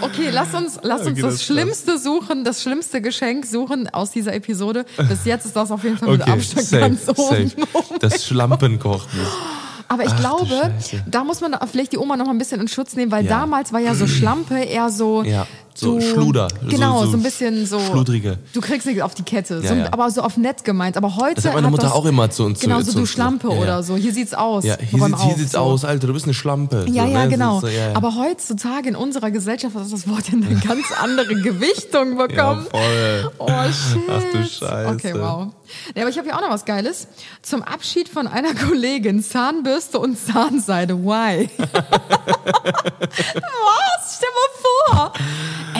[0.00, 4.10] Okay, lass uns, lass uns Okay, das das Schlimmste suchen, das schlimmste Geschenk suchen aus
[4.10, 4.84] dieser Episode.
[5.08, 7.48] Bis jetzt ist das auf jeden Fall mit Okay, Abstand safe, ganz oben.
[7.48, 7.98] safe.
[8.00, 9.36] Das Schlampenkochbuch.
[9.88, 10.70] Aber ich Ach, glaube,
[11.06, 13.30] da muss man vielleicht die Oma noch mal ein bisschen in Schutz nehmen, weil Ja.
[13.40, 15.22] damals war ja so Schlampe eher so.
[15.24, 15.46] Ja,
[15.76, 16.48] so du- Schluder.
[16.68, 17.78] Genau, So- so, so ein bisschen so.
[17.80, 18.38] schludrige.
[18.52, 19.60] Du kriegst nichts auf die Kette.
[19.62, 19.92] Ja, so, ja.
[19.92, 20.96] Aber so auf nett gemeint.
[20.96, 21.34] Aber heute.
[21.36, 23.48] Das hat meine hat Mutter das, auch immer zu uns Genau, zu- so du Schlampe.
[23.48, 23.96] Ja, oder so.
[23.96, 24.64] Hier sieht's aus.
[24.64, 26.86] Ja, hier, sieht, hier sieht's aus, Alter, du bist eine Schlampe.
[26.88, 27.28] Ja, ja, ne?
[27.28, 27.62] genau.
[27.94, 32.66] Aber heutzutage in unserer Gesellschaft hat das Wort eine ganz andere Gewichtung bekommen.
[32.70, 33.30] voll.
[33.38, 34.02] Oh, shit.
[34.08, 34.88] Ach du Scheiße.
[34.94, 35.48] Okay, wow.
[35.94, 37.08] Ja, aber ich habe hier auch noch was Geiles.
[37.42, 40.96] Zum Abschied von einer Kollegin Zahnbürste und Zahnseide.
[40.96, 41.48] Why?
[42.66, 44.16] was?
[44.16, 44.50] Stell mal
[44.96, 45.12] vor.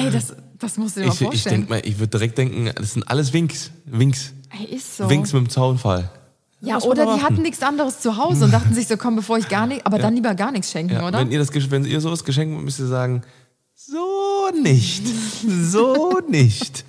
[0.04, 1.54] Ey, das, das musst du dir mal Ich, ich vorstellen.
[1.56, 3.70] denke mal, ich würde direkt denken, das sind alles Winks.
[3.84, 4.32] Winks.
[4.58, 5.08] Ey, ist so.
[5.10, 6.10] Winks mit dem Zaunfall.
[6.60, 9.38] ja, oder mal die hatten nichts anderes zu Hause und dachten sich so, komm, bevor
[9.38, 11.18] ich gar nicht, aber dann lieber gar nichts schenken, Ja, oder?
[11.18, 13.22] wenn ihr das wenn ihr sowas geschenkt habt, müsst ihr sagen,
[13.74, 15.02] so nicht.
[15.46, 16.84] So nicht.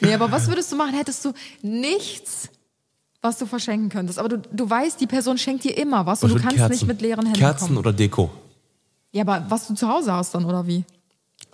[0.00, 0.94] Nee, aber was würdest du machen?
[0.94, 2.48] Hättest du nichts,
[3.22, 4.18] was du verschenken könntest?
[4.18, 6.86] Aber du, du weißt, die Person schenkt dir immer was und Ich du kannst nicht
[6.86, 7.78] mit leeren Händen Kerzen kommen.
[7.78, 8.30] oder Deko.
[9.12, 10.84] Ja, aber was du zu Hause hast dann, oder wie?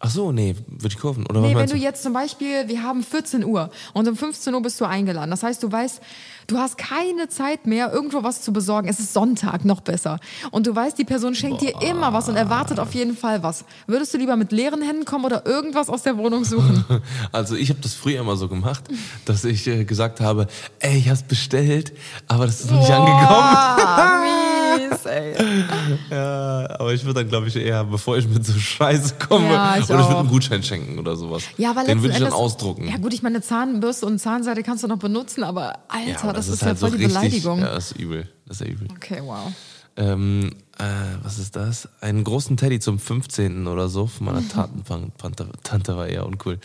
[0.05, 1.25] Ach so, nee, würde ich kaufen.
[1.29, 4.61] Oder Nee, wenn du jetzt zum Beispiel, wir haben 14 Uhr und um 15 Uhr
[4.61, 5.31] bist du eingeladen.
[5.31, 6.01] Das heißt, du weißt,
[6.49, 8.89] du hast keine Zeit mehr, irgendwo was zu besorgen.
[8.89, 10.19] Es ist Sonntag, noch besser.
[10.51, 13.65] Und du weißt, die Person schenkt dir immer was und erwartet auf jeden Fall was.
[13.87, 16.85] Würdest du lieber mit leeren Händen kommen oder irgendwas aus der Wohnung suchen?
[17.31, 18.83] Also ich habe das früher immer so gemacht,
[19.25, 20.49] dass ich äh, gesagt habe,
[20.81, 21.93] ey, ich hab's bestellt,
[22.27, 24.52] aber das ist noch nicht angekommen.
[24.77, 25.35] Mies, ey.
[26.11, 29.77] Ja, aber ich würde dann, glaube ich, eher, bevor ich mit so Scheiße komme, Ja,
[29.79, 31.43] ich oder ich würde einen Gutschein schenken oder sowas.
[31.57, 32.89] Ja, aber Den würde ich dann Endes- ausdrucken.
[32.89, 36.49] Ja gut, ich meine Zahnbürste und Zahnseide kannst du noch benutzen, aber Alter, aber das,
[36.49, 37.59] ist, ja voll die richtig- Beleidigung.
[37.61, 38.29] Ja, das ist übel.
[38.47, 38.89] Das ist ja übel.
[38.97, 39.53] Okay, wow.
[39.97, 40.85] Ähm, äh,
[41.23, 41.89] was ist das?
[42.01, 43.67] Einen großen Teddy zum 15.
[43.67, 44.83] oder so von meiner Taten
[45.19, 46.59] Tante, Tante war eher uncool.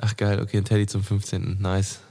[0.00, 1.58] Ach geil, okay, ein Teddy zum 15.
[1.60, 2.00] Nice.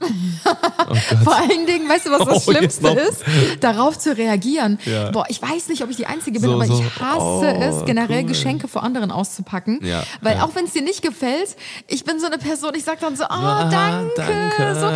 [0.88, 3.22] Oh Vor allen Dingen, weißt du, was das Oh, Schlimmste ist?
[3.60, 4.78] Darauf zu reagieren.
[4.84, 5.10] Ja.
[5.10, 7.44] Boah, ich weiß nicht, ob ich die Einzige bin, So, aber so, ich hasse oh,
[7.44, 8.28] es, generell cool.
[8.28, 9.78] Geschenke vor anderen auszupacken.
[9.84, 10.44] Ja, Weil ja.
[10.44, 13.24] auch wenn es dir nicht gefällt, ich bin so eine Person, ich sag dann so,
[13.24, 13.28] oh,
[13.70, 14.10] danke.
[14.16, 14.74] danke.
[14.80, 14.90] So,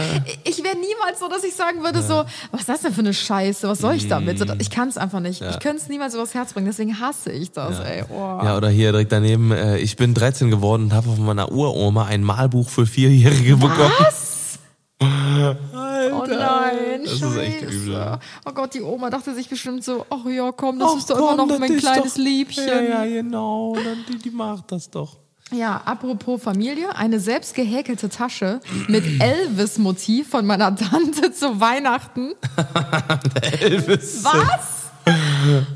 [0.45, 3.15] ich wäre niemals so, dass ich sagen würde, so, was ist das denn für eine
[3.15, 3.69] Scheiße?
[3.69, 4.39] Was soll ich damit?
[4.39, 5.41] So, Ich kann es einfach nicht.
[5.43, 8.05] Ich könnte es niemals übers Herz bringen, deswegen hasse ich das, ey.
[8.11, 8.41] Oh.
[8.43, 12.05] Ja, oder hier direkt daneben, äh, ich bin 13 geworden und habe von meiner Uroma
[12.07, 13.93] ein Malbuch für Vierjährige bekommen.
[13.99, 14.59] Was?
[15.01, 17.43] Oh nein, Das ist scheiße.
[17.43, 18.19] echt übel.
[18.47, 21.19] Oh Gott, die Oma dachte sich bestimmt so, ach ja, komm, das Ach ist doch
[21.19, 22.67] immer komm, noch das mein ist kleines doch- Liebchen.
[22.67, 25.17] Ja, ja, genau, dann, die, die macht das doch.
[25.53, 32.33] Ja, apropos Familie, eine selbst gehäkelte Tasche mit Elvis-Motiv von meiner Tante zu Weihnachten.
[33.61, 34.25] Elvis.
[34.25, 34.86] Was?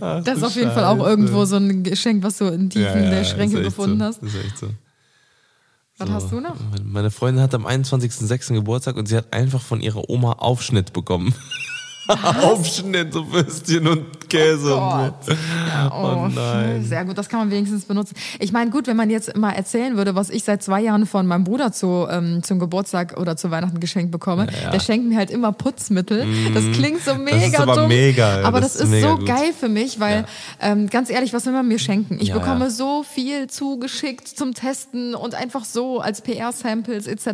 [0.01, 3.25] Das ist auf jeden Fall auch irgendwo so ein Geschenk, was du in Tiefen der
[3.25, 4.05] Schränke ist echt gefunden so.
[4.05, 4.23] hast.
[4.23, 4.69] Das ist echt so.
[5.99, 6.15] Was So.
[6.15, 6.57] hast du noch?
[6.83, 8.55] Meine Freundin hat am 21.06.
[8.55, 11.35] Geburtstag und sie hat einfach von ihrer Oma Aufschnitt bekommen.
[12.43, 14.77] Aufschnitt, so Würstchen und Käse.
[14.77, 15.33] Oh und so.
[15.33, 16.85] Ja, oh, Oh nein.
[16.85, 18.15] Sehr gut, das kann man wenigstens benutzen.
[18.39, 21.27] Ich meine, gut, wenn man jetzt mal erzählen würde, was ich seit zwei Jahren von
[21.27, 25.31] meinem Bruder zu, ähm, zum Geburtstag oder zu Weihnachten geschenkt bekomme, der schenkt mir halt
[25.31, 26.27] immer Putzmittel.
[26.55, 27.89] Das klingt so mega ist aber dumm.
[27.89, 29.27] mega, aber das das, ist ist, so gut.
[29.27, 30.25] geil für mich, weil
[30.61, 32.19] ähm, ganz ehrlich, was will man mir schenken?
[32.21, 32.71] Ich Ja, bekomme ja.
[32.71, 37.25] so viel zugeschickt zum Testen und einfach so als PR-Samples etc.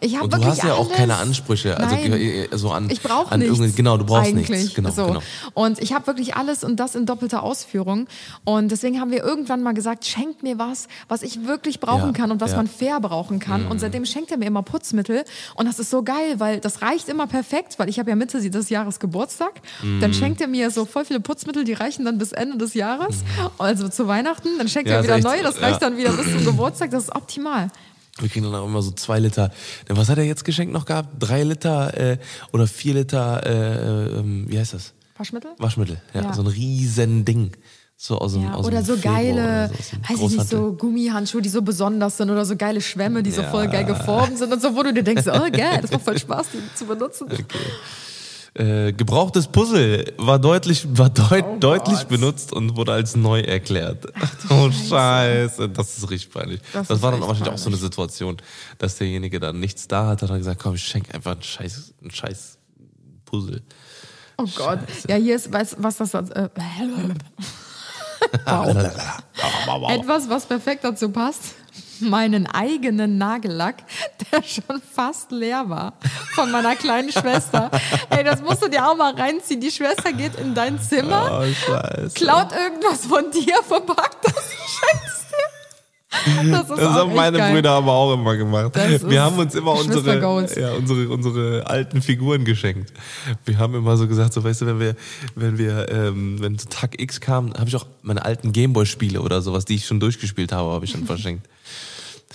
[0.00, 0.96] Ich habe Und du wirklich hast ja auch alles.
[0.96, 2.12] keine Ansprüche, also Nein.
[2.12, 3.58] äh, so an, Ich brauche an nichts.
[3.58, 4.48] irgendwie- Genau, du brauchst eigentlich.
[4.48, 4.74] nichts.
[4.74, 5.06] Genau, so.
[5.06, 5.22] genau.
[5.54, 8.06] Und ich habe wirklich alles und das in doppelter Ausführung.
[8.44, 12.12] Und deswegen haben wir irgendwann mal gesagt, schenkt mir was, was ich wirklich brauchen Ja,
[12.12, 12.56] kann und was ja.
[12.58, 12.64] Mhm.
[12.64, 13.66] man fair brauchen kann.
[13.66, 15.24] Und seitdem schenkt er mir immer Putzmittel.
[15.54, 18.38] Und das ist so geil, weil das reicht immer perfekt, weil ich habe ja Mitte
[18.48, 19.52] des Jahres Geburtstag.
[19.82, 20.00] Mhm.
[20.00, 23.22] Dann schenkt er mir so voll viele Putzmittel, die reichen dann bis Ende des Jahres.
[23.58, 24.48] Also zu Weihnachten.
[24.58, 24.92] Dann schenkt Mhm.
[24.92, 26.90] Ja, er wieder echt neue, das reicht dann wieder bis zum Geburtstag.
[26.90, 27.68] Das ist optimal.
[28.20, 29.50] Wir kriegen dann auch immer so zwei Liter.
[29.88, 31.08] Was hat er jetzt geschenkt noch gehabt?
[31.18, 32.18] Drei Liter äh,
[32.52, 34.92] oder vier Liter, äh, ähm, wie heißt das?
[35.16, 35.50] Waschmittel?
[35.58, 36.00] Waschmittel.
[36.12, 36.32] Ja, Ja.
[36.32, 37.52] so ein riesen Ding.
[37.96, 40.72] So aus dem, Ja, aus oder so Februar geile, oder so, weiß ich nicht, so
[40.72, 43.50] Gummihandschuhe, die so besonders sind oder so geile Schwämme, die so Ja.
[43.50, 46.18] voll geil geformt sind und so, wo du dir denkst, oh geil, das macht voll
[46.18, 47.28] Spaß, die zu benutzen.
[48.56, 52.08] Äh, gebrauchtes Puzzle war deutlich, war deut, Oh deutlich Gott.
[52.08, 54.06] benutzt und wurde als neu erklärt.
[54.48, 56.60] oh Scheiße, das ist richtig peinlich.
[56.72, 57.76] Das, Das war dann wahrscheinlich auch so eine.
[57.76, 58.36] Situation,
[58.78, 61.94] dass derjenige dann nichts da hat, hat er gesagt, komm, ich schenke einfach ein scheiß,
[62.02, 62.58] ein scheiß
[63.24, 63.62] Puzzle.
[64.38, 64.78] Oh Gott.
[65.08, 66.48] Ja, hier ist, weißt, was das, äh,
[68.46, 69.90] wow.
[69.90, 71.54] etwas, was perfekt dazu passt.
[72.00, 73.76] Meinen eigenen Nagellack,
[74.32, 75.94] der schon fast leer war,
[76.34, 77.70] von meiner kleinen Schwester.
[78.10, 79.60] Ey, das musst du dir auch mal reinziehen.
[79.60, 85.13] Die Schwester geht in dein Zimmer, Oh, klaut irgendwas von dir, verpackt das schenkt.
[86.50, 87.52] Das, Das haben meine geil.
[87.54, 88.72] Brüder aber auch immer gemacht.
[89.08, 92.92] Wir haben uns immer unsere, ja, unsere, unsere alten Figuren geschenkt.
[93.44, 94.96] Wir haben immer so gesagt, so weißt du, wenn wir,
[95.34, 99.42] wenn wir, ähm, wenn so Tag X kam, habe ich auch meine alten Gameboy-Spiele oder
[99.42, 101.46] sowas, die ich schon durchgespielt habe, habe ich dann verschenkt.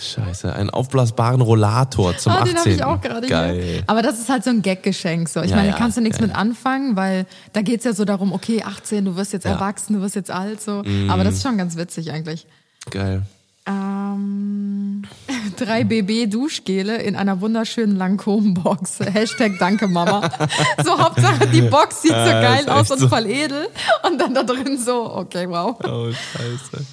[0.02, 2.54] Scheiße, einen aufblasbaren Rollator zum Ah, 18.
[2.54, 3.62] den habe ich auch gerade Geil.
[3.62, 3.84] hier.
[3.88, 5.28] Aber das ist halt so ein Gag-Geschenk.
[5.28, 5.42] So.
[5.42, 8.06] Ich Ja, meine, da kannst du nichts ja, mit anfangen, weil da geht's ja so
[8.06, 9.52] darum, okay, 18, du wirst jetzt Ja.
[9.52, 9.58] Mhm.
[9.58, 10.62] erwachsen, du wirst jetzt alt.
[10.62, 10.84] so.
[11.10, 12.48] Aber das ist schon ganz witzig eigentlich.
[12.92, 13.24] Geil.
[13.70, 15.04] Ähm,
[15.58, 19.00] drei BB-Duschgele in einer wunderschönen Lancôme-Box.
[19.14, 20.30] Hashtag Danke Mama.
[20.84, 23.08] So Hauptsache die Box sieht so Ja, geil aus und so.
[23.10, 23.68] voll edel.
[24.08, 25.78] Und dann da drin so, okay, wow.
[25.84, 26.86] Oh, scheiße.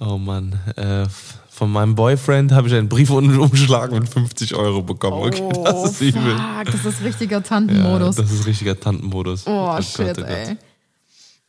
[0.00, 0.52] Oh Mann.
[0.76, 1.06] Äh,
[1.50, 5.26] von meinem Boyfriend habe ich einen Briefumschlag mit 50 Euro bekommen.
[5.26, 6.36] Okay, Oh, das ist übel.
[6.36, 8.14] fuck, das ist richtiger Ja, Tantenmodus.
[8.16, 9.44] das ist richtiger Tantenmodus.
[9.46, 10.28] oh, Gott, shit, oh Gott.
[10.30, 10.56] ey.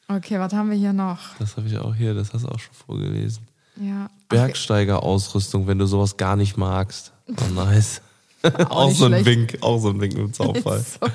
[0.07, 1.19] Okay, was haben wir hier noch?
[1.37, 3.43] Das habe ich auch hier, das hast du auch schon vorgelesen.
[3.79, 4.09] Ja.
[4.29, 7.11] Bergsteigerausrüstung, wenn du sowas gar nicht magst.
[7.27, 8.01] Oh, nice.
[8.69, 9.25] auch nicht so ein.
[9.25, 10.79] Wink, auch so ein Wink im Zaunfall.
[10.83, 11.07] So.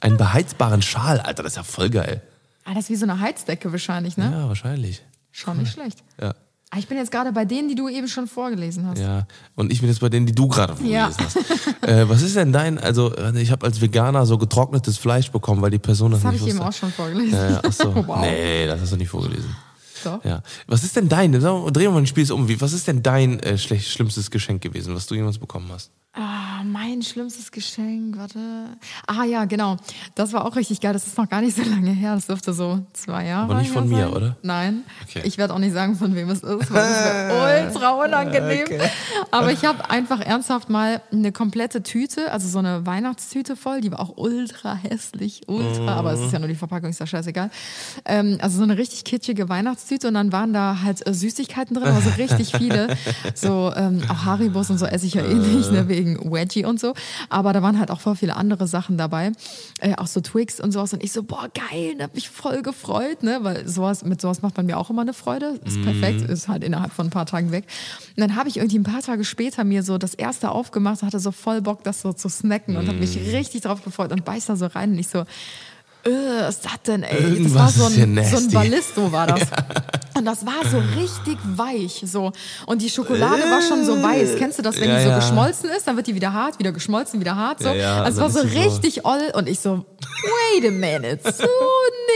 [0.00, 2.22] Einen beheizbaren Schal, Alter, das ist ja voll geil.
[2.64, 4.30] Ah, das ist wie so eine Heizdecke wahrscheinlich, ne?
[4.32, 5.02] Ja, wahrscheinlich.
[5.32, 6.02] Schon nicht schlecht.
[6.20, 6.34] Ja.
[6.72, 8.98] Ah, ich bin jetzt gerade bei denen, die du eben schon vorgelesen hast.
[9.00, 11.10] Ja, und ich bin jetzt bei denen, die du gerade Ja.
[11.10, 11.44] vorgelesen
[11.82, 11.88] hast.
[11.88, 15.70] Äh, was ist denn dein, also ich habe als Veganer so getrocknetes Fleisch bekommen, weil
[15.72, 16.68] die Person das, Das habe nicht ich eben wusste.
[16.68, 17.32] auch schon vorgelesen.
[17.38, 17.92] Ja, ja, ach so.
[18.06, 18.20] wow.
[18.20, 19.54] Nee, das hast du nicht vorgelesen.
[20.04, 20.24] Doch.
[20.24, 20.42] Ja.
[20.66, 23.02] Was ist denn dein, mal, drehen wir mal den Spieß um, wie, was ist denn
[23.02, 25.90] dein äh, schlecht, schlimmstes Geschenk gewesen, was du jemals bekommen hast?
[26.12, 28.40] Ah, mein schlimmstes Geschenk, warte.
[29.06, 29.76] Ah ja, genau.
[30.16, 30.92] Das war auch richtig geil.
[30.92, 32.16] Das ist noch gar nicht so lange her.
[32.16, 34.16] Das dürfte so zwei Jahre Aber nicht von her mir, sein.
[34.16, 34.36] oder?
[34.42, 34.82] Nein.
[35.08, 35.22] Okay.
[35.24, 38.66] Ich werde auch nicht sagen, von wem es ist, weil es mir ultra unangenehm.
[39.30, 43.92] Aber ich habe einfach ernsthaft mal eine komplette Tüte, also so eine Weihnachtstüte voll, die
[43.92, 47.50] war auch ultra hässlich, ultra, aber es ist ja nur die Verpackung, ist ja scheißegal.
[48.04, 51.86] Ähm, also so eine richtig kitschige Weihnachtstüte und dann waren da halt äh, Süßigkeiten drin,
[51.88, 52.96] also richtig viele.
[53.34, 56.80] So ähm, auch Haribos und so esse ich ja eh nicht, ne, wegen Wedgie und
[56.80, 56.94] so.
[57.28, 59.32] Aber da waren halt auch voll viele andere Sachen dabei.
[59.80, 60.92] Äh, auch so Twix und sowas.
[60.92, 63.38] Und ich so, boah, geil, da hab mich voll gefreut, ne?
[63.42, 65.60] Weil sowas, mit sowas macht man mir auch immer eine Freude.
[65.64, 67.64] Ist perfekt, ist halt innerhalb von ein paar Tagen weg.
[68.16, 71.20] Und dann habe ich irgendwie ein paar Tage später mir so das erste aufgemacht, hatte
[71.20, 74.46] so voll Bock, das so zu snacken und habe mich richtig drauf gefreut und beiß
[74.46, 75.24] da so rein und ich so,
[76.04, 77.10] was ist das denn, ey?
[77.16, 78.50] Das war Irgendwas so ist ein, so ein.
[78.50, 79.40] Ballisto war das.
[80.16, 82.32] Und das war so richtig weich, so.
[82.66, 84.30] Und die Schokolade war schon so weiß.
[84.36, 85.16] Kennst du das, wenn Ja, die so ja.
[85.18, 87.68] geschmolzen ist, dann wird die wieder hart, wieder geschmolzen, wieder hart, so.
[87.68, 89.84] Ja, ja, also es und war so ist sie so- richtig oll und ich so,
[90.54, 91.44] wait a minute, so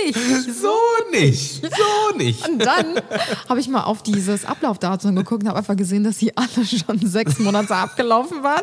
[0.06, 0.18] nicht.
[0.60, 0.74] So
[1.12, 1.62] nicht.
[1.62, 2.46] So nicht.
[2.48, 2.86] Und dann
[3.48, 6.98] habe ich mal auf dieses Ablaufdatum geguckt und habe einfach gesehen, dass sie alle schon
[7.06, 8.62] sechs Monate abgelaufen waren.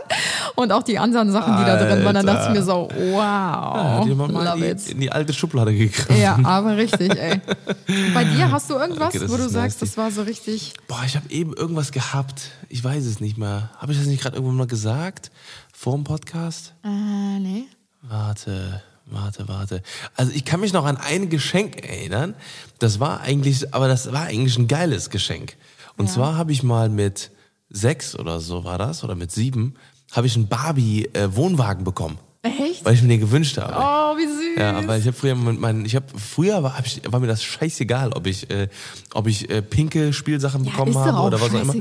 [0.55, 2.13] Und auch die anderen Sachen, die da drin waren.
[2.15, 5.74] Dann dachte ich mir so, wow, Hat jemand mal love in die, die alte Schublade
[5.76, 6.17] gegriffen.
[6.19, 7.39] Ja, aber richtig, ey.
[8.13, 10.74] Bei dir hast du irgendwas, Okay, wo du sagst, das war so richtig.
[10.88, 12.52] Boah, ich habe eben irgendwas gehabt.
[12.69, 13.69] Ich weiß es nicht mehr.
[13.78, 15.32] Habe ich das nicht gerade irgendwann mal gesagt?
[15.74, 16.74] Vor dem Podcast?
[16.84, 17.65] Äh, nee.
[18.02, 19.84] Warte, warte, warte.
[20.15, 22.34] Also ich kann mich noch an ein Geschenk erinnern.
[22.80, 25.58] Das war eigentlich, aber das war eigentlich ein geiles Geschenk.
[25.97, 26.13] Und Ja.
[26.13, 27.32] zwar habe ich mal mit
[27.69, 29.76] sechs oder so war das, oder mit sieben,
[30.13, 32.17] habe ich einen Barbie-Wohnwagen bekommen.
[32.43, 32.84] Echt?
[32.84, 33.74] Weil ich mir den gewünscht habe.
[33.78, 34.50] Oh, wie süß.
[34.57, 37.27] Ja, aber ich habe früher mit meinen, ich habe früher war, hab ich, war mir
[37.27, 38.67] das scheißegal, ob ich, äh,
[39.13, 41.75] ob ich äh, pinke Spielsachen Ja, bekommen habe oder was auch immer.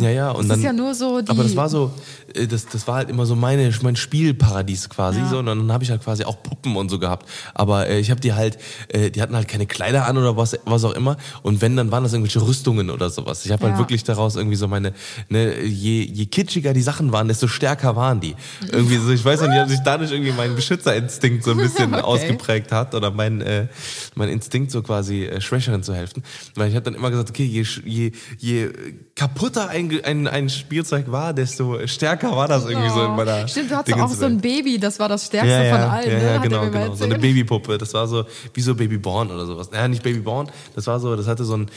[0.00, 0.30] Ja, ja.
[0.30, 1.92] Und Das dann, ist ja nur so die- Aber das war so,
[2.34, 5.28] äh, das, das war halt immer so meine, mein Spielparadies quasi Ja.
[5.28, 5.38] so.
[5.38, 7.28] Und dann habe ich halt quasi auch Puppen und so gehabt.
[7.54, 8.58] Aber äh, ich habe die halt,
[8.88, 11.16] äh, die hatten halt keine Kleider an oder was, was auch immer.
[11.42, 13.44] Und wenn, dann waren das irgendwelche Rüstungen oder sowas.
[13.46, 13.70] Ich habe Ja.
[13.70, 14.92] halt wirklich daraus irgendwie so meine,
[15.28, 18.34] ne, je, je kitschiger die Sachen waren, desto stärker waren die.
[18.70, 22.02] Irgendwie so, ich weiß nicht, ob sich dadurch irgendwie mein Beschützerinstinkt so ein bisschen Okay.
[22.16, 23.68] Ausgeprägt hat oder mein, äh,
[24.14, 26.22] mein Instinkt so quasi äh, Schwächeren zu helfen.
[26.54, 28.70] Weil ich habe dann immer gesagt, okay, je, je, je
[29.14, 33.48] kaputter ein, ein, ein Spielzeug war, desto stärker war das irgendwie so in meiner Oh.
[33.48, 36.10] Stimmt, du hattest auch so ein Baby, das war das stärkste ja, ja, von allen.
[36.10, 36.24] ja, ne?
[36.24, 36.94] ja, genau, genau.
[36.94, 37.18] So eine.
[37.18, 37.78] Babypuppe.
[37.78, 38.24] Das war so
[38.54, 39.70] wie so Babyborn oder sowas.
[39.72, 40.50] Ja, nicht Babyborn.
[40.74, 41.70] Das war so, das hatte so einen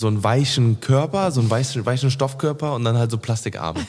[0.00, 3.80] so einen weichen Körper, so einen weichen, weichen Stoffkörper und dann halt so Plastikarme.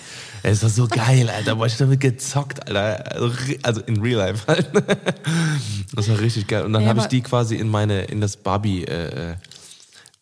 [0.44, 1.56] Es war so geil, Alter.
[1.56, 3.14] Boah, ich damit gezockt, Alter.
[3.14, 3.32] Also,
[3.64, 4.70] Also in Real Life halt.
[5.96, 6.66] Das war richtig geil.
[6.66, 9.36] Und dann Ja, habe ich die quasi in meine, in das Barbie äh, äh,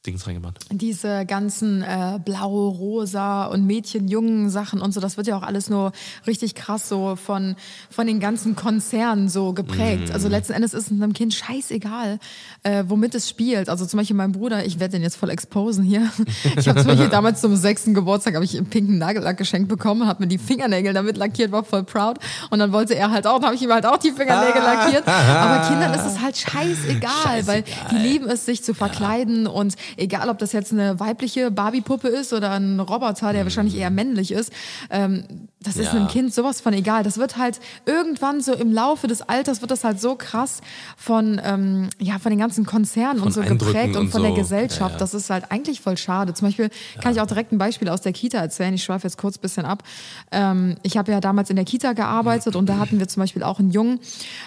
[0.06, 0.60] Dings reingemacht.
[0.72, 5.92] Diese ganzen äh, blau, rosa und Mädchen-Jungen-Sachen und so, das wird ja auch alles nur
[6.26, 7.56] richtig krass so von,
[7.90, 10.12] von den ganzen Konzernen so geprägt.
[10.12, 12.20] Also letzten Endes ist es einem Kind scheißegal,
[12.64, 13.70] äh, womit es spielt.
[13.70, 16.10] Also zum Beispiel mein Bruder, ich werde den jetzt voll exposen hier.
[16.58, 20.08] Ich habe zum Beispiel damals zum sechsten Geburtstag habe ich einen pinken Nagellack geschenkt bekommen,
[20.08, 22.18] habe mir die Fingernägel damit lackiert, war voll proud.
[22.50, 25.08] Und dann wollte er halt auch, dann habe ich ihm halt auch die Fingernägel lackiert.
[25.08, 30.30] Aber Kindern ist es halt scheißegal, weil die lieben es, sich zu verkleiden und egal,
[30.30, 34.52] ob das jetzt eine weibliche Barbie-Puppe ist oder ein Roboter, der wahrscheinlich eher männlich ist,
[34.90, 35.24] ähm,
[35.62, 35.92] das ist Ja.
[36.00, 37.04] einem Kind sowas von egal.
[37.04, 40.62] Das wird halt irgendwann so im Laufe des Alters wird das halt so krass
[40.96, 44.32] von, ähm, ja, von den ganzen Konzernen und so Eindrücken geprägt und und von der
[44.32, 44.38] so.
[44.38, 44.80] Gesellschaft.
[44.82, 44.98] Ja, ja.
[44.98, 46.34] Das ist halt eigentlich voll schade.
[46.34, 46.70] Zum Beispiel
[47.02, 48.74] kann ich auch direkt ein Beispiel aus der Kita erzählen.
[48.74, 49.84] Ich schweife jetzt kurz ein bisschen ab.
[50.32, 53.44] Ähm, ich habe ja damals in der Kita gearbeitet und da hatten wir zum Beispiel
[53.44, 54.00] auch einen Jungen,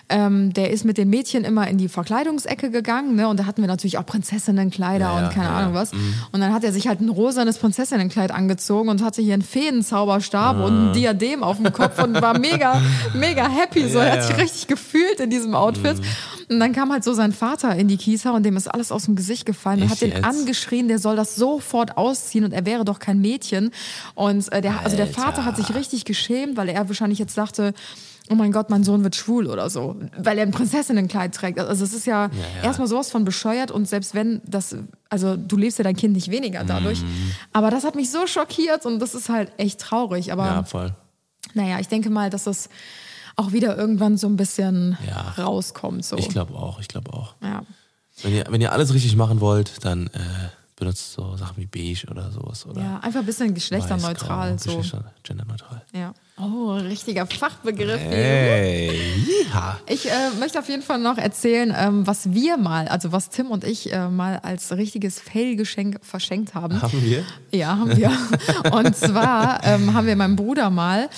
[0.08, 3.14] ähm, der ist mit den Mädchen immer in die Verkleidungsecke gegangen.
[3.16, 3.28] Ne?
[3.28, 5.92] Und da hatten wir natürlich auch Prinzessinnenkleider Ja, und keine Ahnung was.
[5.92, 10.56] Und dann hat er sich halt ein rosanes Prinzessinnenkleid angezogen und hatte hier einen Fädenzauberstab
[10.56, 10.88] und Ah.
[10.88, 12.80] ein Diadem auf dem Kopf und war mega,
[13.14, 13.88] mega happy.
[13.92, 15.96] So, er hat sich richtig gefühlt in diesem Outfit.
[16.48, 19.04] Und dann kam halt so sein Vater in die Kita und dem ist alles aus
[19.06, 20.24] dem Gesicht gefallen und Echt hat den jetzt?
[20.24, 23.70] angeschrien, der soll das sofort ausziehen und er wäre doch kein Mädchen.
[24.14, 25.06] Und äh, der, also der.
[25.06, 27.74] Vater hat sich richtig geschämt, weil er wahrscheinlich jetzt dachte,
[28.30, 31.58] oh mein Gott, mein Sohn wird schwul oder so, weil er ein Prinzessinnenkleid trägt.
[31.58, 32.30] Also es ist ja, ja.
[32.64, 34.74] erstmal sowas von bescheuert und selbst wenn das,
[35.10, 37.02] also du lebst ja dein Kind nicht weniger dadurch.
[37.02, 37.32] Mhm.
[37.52, 40.32] Aber das hat mich so schockiert und das ist halt echt traurig.
[40.32, 40.94] Aber Ja, voll.
[41.54, 42.68] naja, ich denke mal, dass das
[43.42, 45.42] auch wieder irgendwann so ein bisschen Ja.
[45.42, 46.04] rauskommt.
[46.04, 46.16] So.
[46.16, 47.34] Ich glaube auch, ich glaube auch.
[47.42, 47.62] ja.
[48.22, 50.18] Wenn ihr, wenn ihr alles richtig machen wollt, dann äh,
[50.76, 52.66] benutzt so Sachen wie beige oder sowas.
[52.66, 54.52] Oder ja, einfach ein bisschen geschlechterneutral.
[54.52, 54.76] weiß, grau, So.
[54.78, 55.82] Geschlechter, genderneutral.
[55.94, 56.12] Ja.
[56.38, 58.00] Oh, richtiger Fachbegriff.
[58.00, 58.90] Hey,
[59.52, 59.78] ja.
[59.86, 63.50] Ich äh, möchte auf jeden Fall noch erzählen, ähm, was wir mal, also was Tim
[63.50, 66.80] und ich äh, mal als richtiges Fail-Geschenk verschenkt haben.
[66.82, 67.24] Haben wir?
[67.50, 68.10] Ja, haben wir.
[68.72, 71.08] Und zwar ähm, haben wir meinem Bruder mal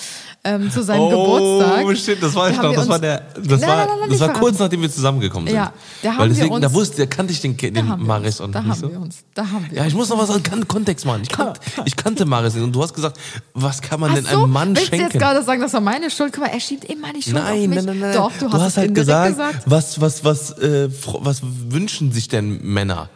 [0.45, 1.85] ähm, zu seinem Geburtstag.
[1.85, 2.69] Oh, shit, das war Da ich noch.
[2.71, 4.91] wir Das war uns- der, das Nein, war, nein, nein, das war kurz nachdem wir
[4.91, 5.55] zusammengekommen sind.
[5.57, 7.87] Ja, da haben Weil wir deswegen, da uns- wusste, da kannte ich den, Da den
[7.87, 8.89] wir Maris uns, und da haben so.
[8.89, 9.95] wir uns, da haben wir Ja, ich uns.
[9.95, 11.23] muss noch was an Kon- Kontext machen.
[11.23, 11.53] Ich, kan
[11.85, 12.63] ich kannte Maris nicht.
[12.63, 13.19] Und du hast gesagt,
[13.53, 15.11] was kann man denn Ach so, einem Mann willst du schenken?
[15.11, 16.31] jetzt gerade sagen, das war meine Schuld?
[16.33, 17.75] Guck mal, er schiebt immer die Schuld auf Nein, mich.
[17.77, 18.13] nein, nein, nein.
[18.13, 19.63] Doch, du, hast, es halt gesagt, gesagt.
[19.65, 20.89] was, was, was, äh,
[21.19, 23.09] was wünschen sich denn Männer?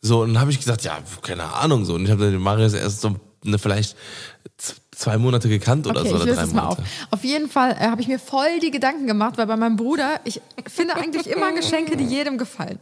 [0.00, 1.94] So, und dann habe ich gesagt, ja, keine Ahnung, so.
[1.94, 3.96] Und ich habe den Marius erst so eine, vielleicht
[4.98, 6.82] zwei Monate gekannt oder Okay, so, ich oder löse drei es mal Monate.
[6.82, 6.88] auf.
[7.12, 10.20] Auf jeden Fall äh, habe ich mir voll die Gedanken gemacht, weil bei meinem Bruder,
[10.24, 12.78] ich finde eigentlich immer Geschenke, die jedem gefallen.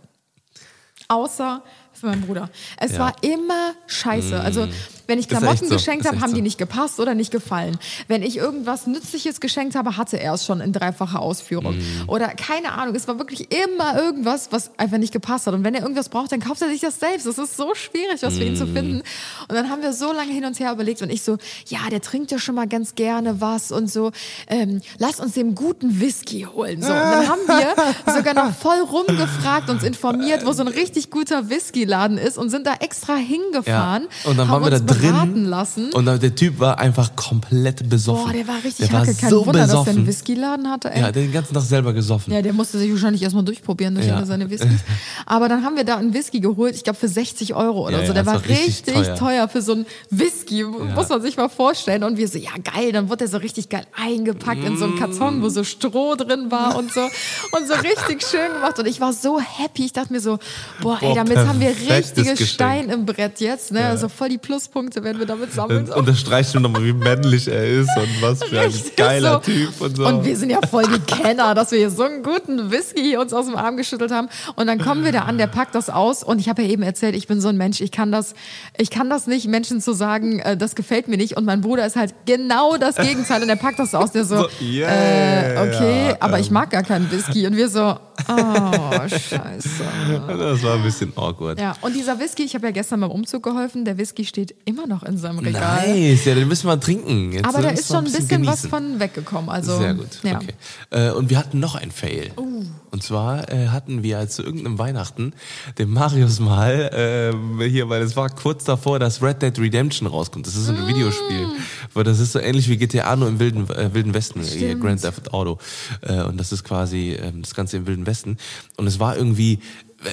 [1.08, 1.62] Außer
[1.96, 2.50] für meinen Bruder.
[2.78, 2.98] Es Ja.
[2.98, 4.38] war immer scheiße.
[4.40, 4.68] Also,
[5.06, 6.42] wenn ich Klamotten so, geschenkt habe, haben die so.
[6.42, 7.78] nicht gepasst oder nicht gefallen.
[8.08, 11.76] Wenn ich irgendwas Nützliches geschenkt habe, hatte er es schon in dreifacher Ausführung.
[11.76, 12.04] Mhm.
[12.08, 15.54] Oder keine Ahnung, es war wirklich immer irgendwas, was einfach nicht gepasst hat.
[15.54, 17.26] Und wenn er irgendwas braucht, dann kauft er sich das selbst.
[17.26, 19.02] Es ist so schwierig, was für ihn zu finden.
[19.48, 22.00] Und dann haben wir so lange hin und her überlegt und ich so, ja, der
[22.00, 24.10] trinkt ja schon mal ganz gerne was und so.
[24.48, 26.82] Ähm, lass uns dem guten Whisky holen.
[26.82, 31.10] So, und dann haben wir sogar noch voll rumgefragt, uns informiert, wo so ein richtig
[31.10, 31.48] guter
[31.86, 34.06] Whiskyladen ist und sind da extra hingefahren.
[34.24, 35.44] Und dann haben waren wir uns da drin.
[35.44, 35.92] lassen.
[35.92, 38.24] Und dann, der Typ war einfach komplett besoffen.
[38.26, 39.08] Boah, der war richtig der hacke.
[39.08, 39.96] war Kein so Wunder, dass der besoffen.
[39.98, 40.90] einen Whiskyladen hatte.
[40.90, 41.00] Ey.
[41.00, 42.32] Ja, den ganzen Tag selber gesoffen.
[42.32, 44.24] Ja, der musste sich wahrscheinlich erstmal durchprobieren durch Ja.
[44.24, 44.80] seine Whiskys.
[45.26, 48.06] Aber dann haben wir da einen Whisky geholt, ich glaube für 60 Euro oder Ja,
[48.06, 48.08] so.
[48.08, 49.14] ja, Der war richtig teuer.
[49.16, 49.48] teuer.
[49.48, 52.02] für so einen Whisky, muss man sich mal vorstellen.
[52.04, 54.98] Und wir so, ja geil, dann wurde der so richtig geil eingepackt in so einen
[54.98, 57.00] Karton, wo so Stroh drin war und so.
[57.02, 58.78] Und so richtig schön gemacht.
[58.78, 59.84] Und ich war so happy.
[59.86, 60.38] Ich dachte mir so,
[60.82, 62.48] boah, ey, Boah, damit haben wir richtiges.
[62.48, 63.72] Stein im Brett jetzt.
[63.72, 63.84] Ne?
[63.84, 65.84] Also voll die Pluspunkte werden wir damit sammeln.
[65.86, 69.52] Und unterstreicht nur nochmal, wie männlich er ist und was für ein Richtig geiler so.
[69.52, 70.06] Typ und so.
[70.06, 73.32] Und wir sind ja voll die Kenner, dass wir hier so einen guten Whisky uns
[73.32, 74.28] aus dem Arm geschüttelt haben.
[74.54, 76.22] Und dann kommen wir da an, der packt das aus.
[76.22, 78.34] Und ich habe ja eben erzählt, ich bin so ein Mensch, ich kann das,
[78.78, 81.36] ich kann das nicht, Menschen zu sagen, äh, das gefällt mir nicht.
[81.36, 83.42] Und mein Bruder ist halt genau das Gegenteil.
[83.42, 86.70] Und der packt das aus, der so, So, yeah, äh, okay, ja, aber ich mag
[86.70, 87.46] gar keinen Whisky.
[87.46, 87.96] Und wir so,
[88.28, 89.84] oh, scheiße.
[90.28, 91.58] das war ein bisschen awkward.
[91.58, 94.86] Ja, und dieser Whisky, ich habe ja gestern beim Umzug geholfen, der Whisky steht immer
[94.86, 95.88] noch in seinem Regal.
[95.88, 97.32] Nice, ja, den müssen wir trinken.
[97.32, 98.70] Jetzt Aber da ist schon ein bisschen was genießen.
[98.70, 99.50] von weggekommen.
[99.50, 100.36] Also, Sehr gut, Ja.
[100.36, 100.54] okay.
[100.90, 102.30] Äh, und wir hatten noch ein Fail.
[102.36, 102.42] Oh.
[102.90, 105.34] Und zwar äh, hatten wir zu irgendeinem Weihnachten
[105.78, 110.46] den Marius mal ähm, hier, weil es war kurz davor, dass Red Dead Redemption rauskommt.
[110.46, 110.88] Das ist ein Mm.
[110.88, 111.46] Videospiel.
[111.94, 114.40] Weil das ist so ähnlich wie GTA nur im wilden, äh, wilden Westen.
[114.80, 115.58] Grand Theft Auto.
[116.02, 118.38] Äh, und das ist quasi ähm, das Ganze im wilden Westen.
[118.76, 119.58] Und es war irgendwie äh,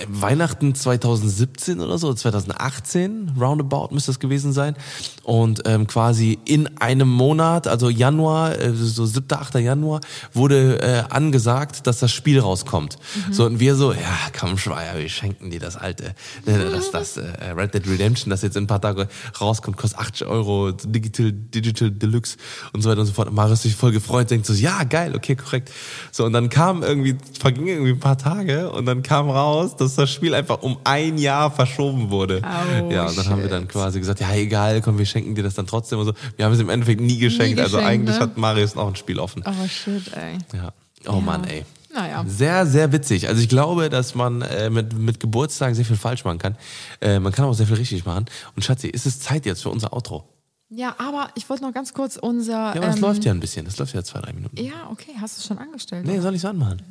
[0.08, 4.76] Weihnachten 2017 oder so, 2018, roundabout müsste das gewesen sein.
[5.24, 9.56] Und ähm, quasi in einem Monat, also Januar, äh, so 7., 8.
[9.56, 10.02] Januar,
[10.34, 12.98] wurde äh, angesagt, dass das Spiel rauskommt.
[13.32, 16.16] So, und wir so, ja, komm, Schweier, wir schenken dir das alte,
[16.46, 17.24] äh, das, das äh,
[17.56, 19.08] Red Dead Redemption, das jetzt in ein paar Tage
[19.40, 22.38] rauskommt, kostet 80 Euro, Digital, Digital Deluxe
[22.72, 23.28] und so weiter und so fort.
[23.28, 25.72] Und Marius sich voll gefreut, denkt so, ja, geil, okay, korrekt.
[26.12, 29.96] So, und dann kam irgendwie, vergingen irgendwie ein paar Tage und dann kam raus, dass
[29.96, 32.42] das Spiel einfach um ein Jahr verschoben wurde.
[32.44, 33.72] Oh, ja, und dann haben wir dann shit.
[33.72, 36.14] quasi gesagt, ja, egal, komm, wir schenken dir das dann trotzdem und so.
[36.36, 38.22] Wir haben es im Endeffekt nie geschenkt, also geschenkt, eigentlich ne?
[38.22, 39.44] hat Marius noch ein Spiel offen.
[39.46, 40.38] Oh shit, ey.
[40.54, 40.74] Ja.
[41.08, 41.66] Oh Mann, ey.
[41.94, 42.26] Naja.
[42.28, 43.28] Sehr, sehr witzig.
[43.28, 46.58] Also ich glaube, dass man äh, mit, mit Geburtstagen sehr viel falsch machen kann.
[47.02, 48.26] Äh, man kann aber auch sehr viel richtig machen.
[48.56, 50.28] Und Schatzi, ist es Zeit jetzt für unser Outro?
[50.70, 52.52] Ja, aber ich wollte noch ganz kurz unser.
[52.52, 53.66] Ja, aber das ähm, läuft ja ein bisschen.
[53.66, 54.58] Das läuft ja zwei, drei Minuten.
[54.58, 56.06] Ja, okay, hast du es schon angestellt?
[56.06, 56.24] Nee, oder?
[56.24, 56.82] soll ich es anmachen?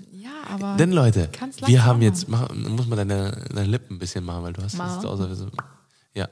[0.51, 0.77] Aber.
[0.77, 1.29] Denn Leute,
[1.67, 4.79] wir haben jetzt, mach, muss man deine, deine Lippen ein bisschen machen, weil du hast
[4.81, 5.49] außer wir so,
[6.15, 6.29] ja.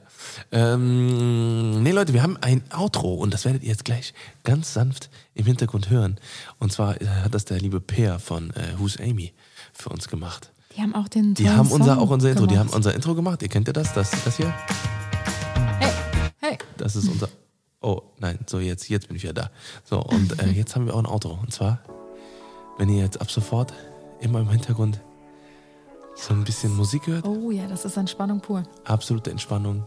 [0.51, 5.09] Ähm, nee, Leute, wir haben ein Outro und das werdet ihr jetzt gleich ganz sanft
[5.33, 6.19] im Hintergrund hören.
[6.59, 9.33] Und zwar äh, hat das der liebe Peer von äh, Who's Amy
[9.73, 10.51] für uns gemacht.
[10.75, 11.33] Die haben auch den.
[11.33, 12.75] Die haben unser, Song auch unser Intro, die haben gemacht.
[12.75, 13.41] unser Intro gemacht.
[13.41, 14.53] Ihr kennt ja das, das, das hier?
[15.79, 15.91] Hey,
[16.39, 16.57] hey.
[16.77, 17.29] Das ist unser.
[17.81, 19.51] Oh, nein, so jetzt, jetzt bin ich wieder da.
[19.83, 21.39] So, und äh, jetzt haben wir auch ein Outro.
[21.41, 21.79] Und zwar,
[22.77, 23.73] wenn ihr jetzt ab sofort
[24.21, 24.99] immer im Hintergrund
[26.15, 28.63] so ein bisschen Musik hört, Oh ja, das ist Entspannung pur.
[28.85, 29.85] absolute Entspannung.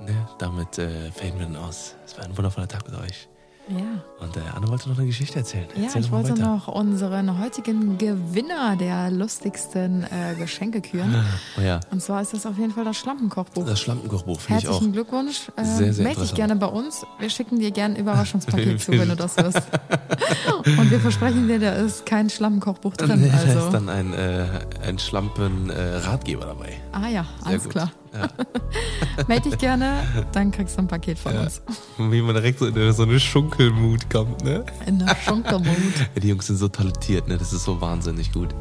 [0.00, 0.28] Ne?
[0.38, 1.94] Damit äh, faden wir dann aus.
[2.04, 3.28] Es war ein wundervoller Tag mit euch.
[3.68, 3.78] Ja.
[4.24, 5.66] Und äh, Anna wollte noch eine Geschichte erzählen.
[5.74, 6.46] Ja, Erzähl ich wollte weiter.
[6.46, 11.24] noch unseren heutigen Gewinner der lustigsten äh, Geschenke küren.
[11.58, 13.66] Oh ja, Und zwar ist das auf jeden Fall das Schlampenkochbuch.
[13.66, 14.72] das Schlampenkochbuch finde ich auch.
[14.74, 15.50] Herzlichen Glückwunsch.
[15.56, 17.04] Äh, Sehr, sehr melde dich gerne bei uns.
[17.18, 19.62] Wir schicken dir gerne ein Überraschungspaket zu, wenn du das wirst.
[20.78, 23.20] Und wir versprechen dir, da ist kein Schlampenkochbuch drin.
[23.20, 24.46] Nee, da ist Also, dann ein, äh,
[24.86, 26.74] ein Schlampen-Ratgeber dabei.
[26.92, 27.72] ah ja, Sehr alles gut.
[27.72, 27.90] klar.
[28.18, 28.28] Ja.
[29.28, 30.02] Melde dich gerne,
[30.32, 31.62] dann kriegst du ein Paket von uns.
[31.98, 34.64] Wie man direkt so in so eine Schunkelmut kommt, ne?
[34.86, 35.66] In der Schunkelmut.
[36.14, 37.38] Ja, die Jungs sind so talentiert, ne?
[37.38, 38.54] Das ist so wahnsinnig gut.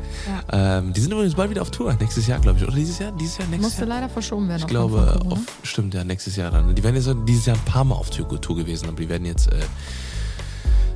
[0.52, 0.78] Ja.
[0.78, 1.96] Ähm, die sind übrigens bald wieder auf Tour.
[2.00, 2.64] Nächstes Jahr, glaube ich.
[2.66, 3.12] Oder dieses Jahr?
[3.12, 3.48] Dieses Jahr?
[3.48, 3.90] Nächstes Musste Jahr?
[3.90, 4.62] leider verschoben werden.
[4.62, 5.36] Ich glaube, Corona.
[5.36, 6.74] auf, stimmt, ja, nächstes Jahr dann.
[6.74, 9.26] Die werden jetzt dieses Jahr ein paar Mal auf Tour, Tour gewesen, aber die werden
[9.26, 9.60] jetzt äh,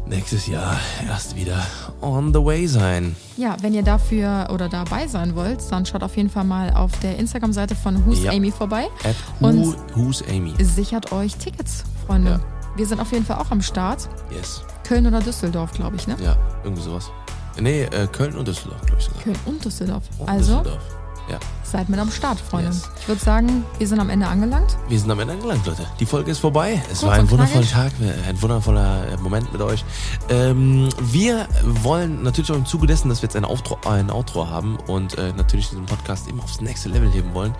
[0.10, 1.66] nächstes Jahr erst wieder
[2.01, 3.16] on the way sein.
[3.38, 6.91] Ja, wenn ihr dafür oder dabei sein wollt, dann schaut auf jeden Fall mal auf
[6.99, 8.32] der Instagram-Seite von Who's Ja.
[8.32, 10.53] Amy vorbei At und who's Amy?
[10.64, 12.32] sichert euch Tickets, Freunde.
[12.32, 12.39] Ja.
[12.76, 14.10] Wir sind auf jeden Fall auch am Start.
[14.32, 14.62] Yes.
[14.88, 16.16] Köln oder Düsseldorf, glaube ich, ne?
[16.24, 17.12] Ja, irgendwie sowas.
[17.60, 19.22] Nee, äh, Köln und Düsseldorf, glaube ich sogar.
[19.24, 20.03] Köln und Düsseldorf.
[20.18, 20.84] Und also Düsseldorf.
[21.30, 21.38] Ja.
[21.70, 22.70] Seid mit am Start, Freunde.
[22.70, 22.90] Yes.
[23.00, 24.78] Ich würde sagen, wir sind am Ende angelangt.
[24.88, 25.86] Wir sind am Ende angelangt, Leute.
[26.00, 26.82] Die Folge ist vorbei.
[26.92, 27.68] Es Kurz war ein und wundervoller.
[27.68, 27.92] Tag,
[28.28, 29.84] ein wundervoller äh, Moment mit euch.
[30.30, 34.48] Ähm, wir wollen natürlich auch im Zuge dessen, dass wir jetzt ein Outro, ein Outro
[34.48, 37.54] haben und äh, natürlich diesen Podcast eben aufs nächste Level heben wollen,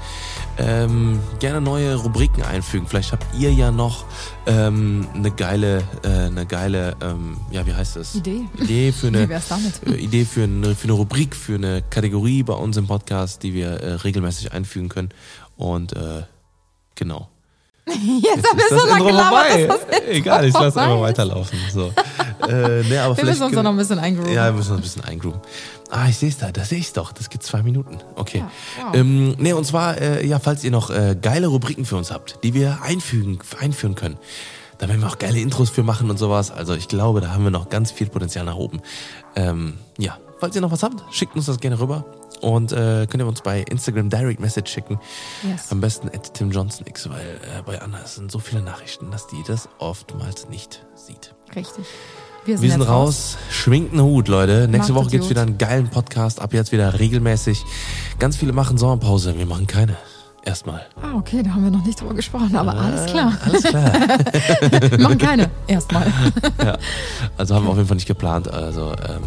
[0.58, 2.88] ähm, gerne neue Rubriken einfügen.
[2.88, 4.06] Vielleicht habt ihr ja noch
[4.46, 8.16] ähm, eine geile, äh, eine geile, ähm, ja, wie heißt das?
[8.16, 8.46] Idee.
[8.58, 12.78] Idee für eine äh, Idee für eine, für eine Rubrik, für eine Kategorie bei uns
[12.78, 15.10] im Podcast, die wir äh, regelmäßig einfügen können.
[15.58, 16.24] Und äh,
[16.96, 17.30] genau.
[17.90, 19.66] Jetzt haben wir Ist so das lange Intro gelabert, vorbei?
[19.68, 21.58] dass das Egal, ich lasse einfach weiterlaufen.
[21.74, 21.92] So.
[22.48, 24.32] äh, nee, aber Wir müssen uns können- noch ein bisschen eingrooven.
[24.32, 25.42] Ja, wir müssen uns ein bisschen eingrooven.
[25.90, 27.12] Ah, ich sehe es da, da sehe ich es doch.
[27.14, 27.98] Das geht zwei Minuten.
[28.16, 28.44] Okay.
[28.78, 28.96] Ja, wow.
[28.96, 32.44] ähm, nee, und zwar, äh, ja, falls ihr noch äh, geile Rubriken für uns habt,
[32.44, 34.18] die wir einfügen, einführen können,
[34.78, 36.52] da werden wir auch geile Intros für machen und sowas.
[36.52, 38.82] Also ich glaube, da haben wir noch ganz viel Potenzial nach oben.
[39.36, 42.06] Ähm, ja, falls ihr noch was habt, schickt uns das gerne rüber.
[42.42, 45.00] Und äh, könnt ihr uns bei Instagram Direct Message schicken.
[45.44, 45.72] Yes.
[45.72, 49.28] Am besten at Tim Johnson X, weil äh, bei Anna sind so viele Nachrichten, dass
[49.28, 51.36] die das oftmals nicht sieht.
[51.56, 51.86] Richtig.
[52.46, 53.38] Wir sind, Wir sind jetzt raus.
[53.52, 54.68] Schwingt einen Hut, Leute.
[54.70, 55.32] Nächste Macht Woche es gibt's gut.
[55.32, 56.40] wieder einen geilen Podcast.
[56.42, 57.64] Ab jetzt wieder regelmäßig.
[58.18, 59.38] Ganz viele machen Sommerpause.
[59.38, 59.98] Wir machen keine.
[60.46, 60.86] Erstmal.
[61.02, 63.38] Ah, okay, da haben wir noch nicht drüber gesprochen, aber alles klar.
[63.44, 63.92] Alles klar.
[64.90, 65.52] Wir machen keine.
[65.68, 66.08] Erstmal.
[66.64, 66.78] ja.
[67.38, 68.48] Also haben wir auf jeden Fall nicht geplant.
[68.52, 69.22] Also, ähm.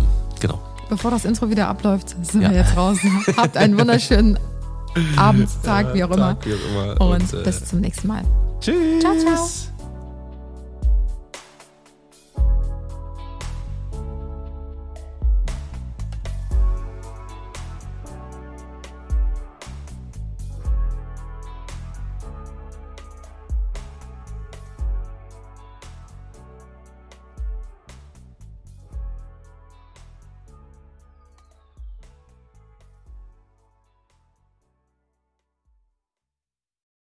[0.93, 2.51] Bevor das Intro wieder abläuft, sind Ja.
[2.51, 2.99] wir jetzt raus.
[3.39, 4.39] Habt einen wunderschönen
[5.17, 6.39] Abend, Tag, wie auch immer.
[6.39, 7.01] Tag, wie auch immer.
[7.01, 8.21] Und äh, bis zum nächsten Mal.
[8.61, 9.01] Tschüss.
[9.01, 9.49] Ciao, ciao.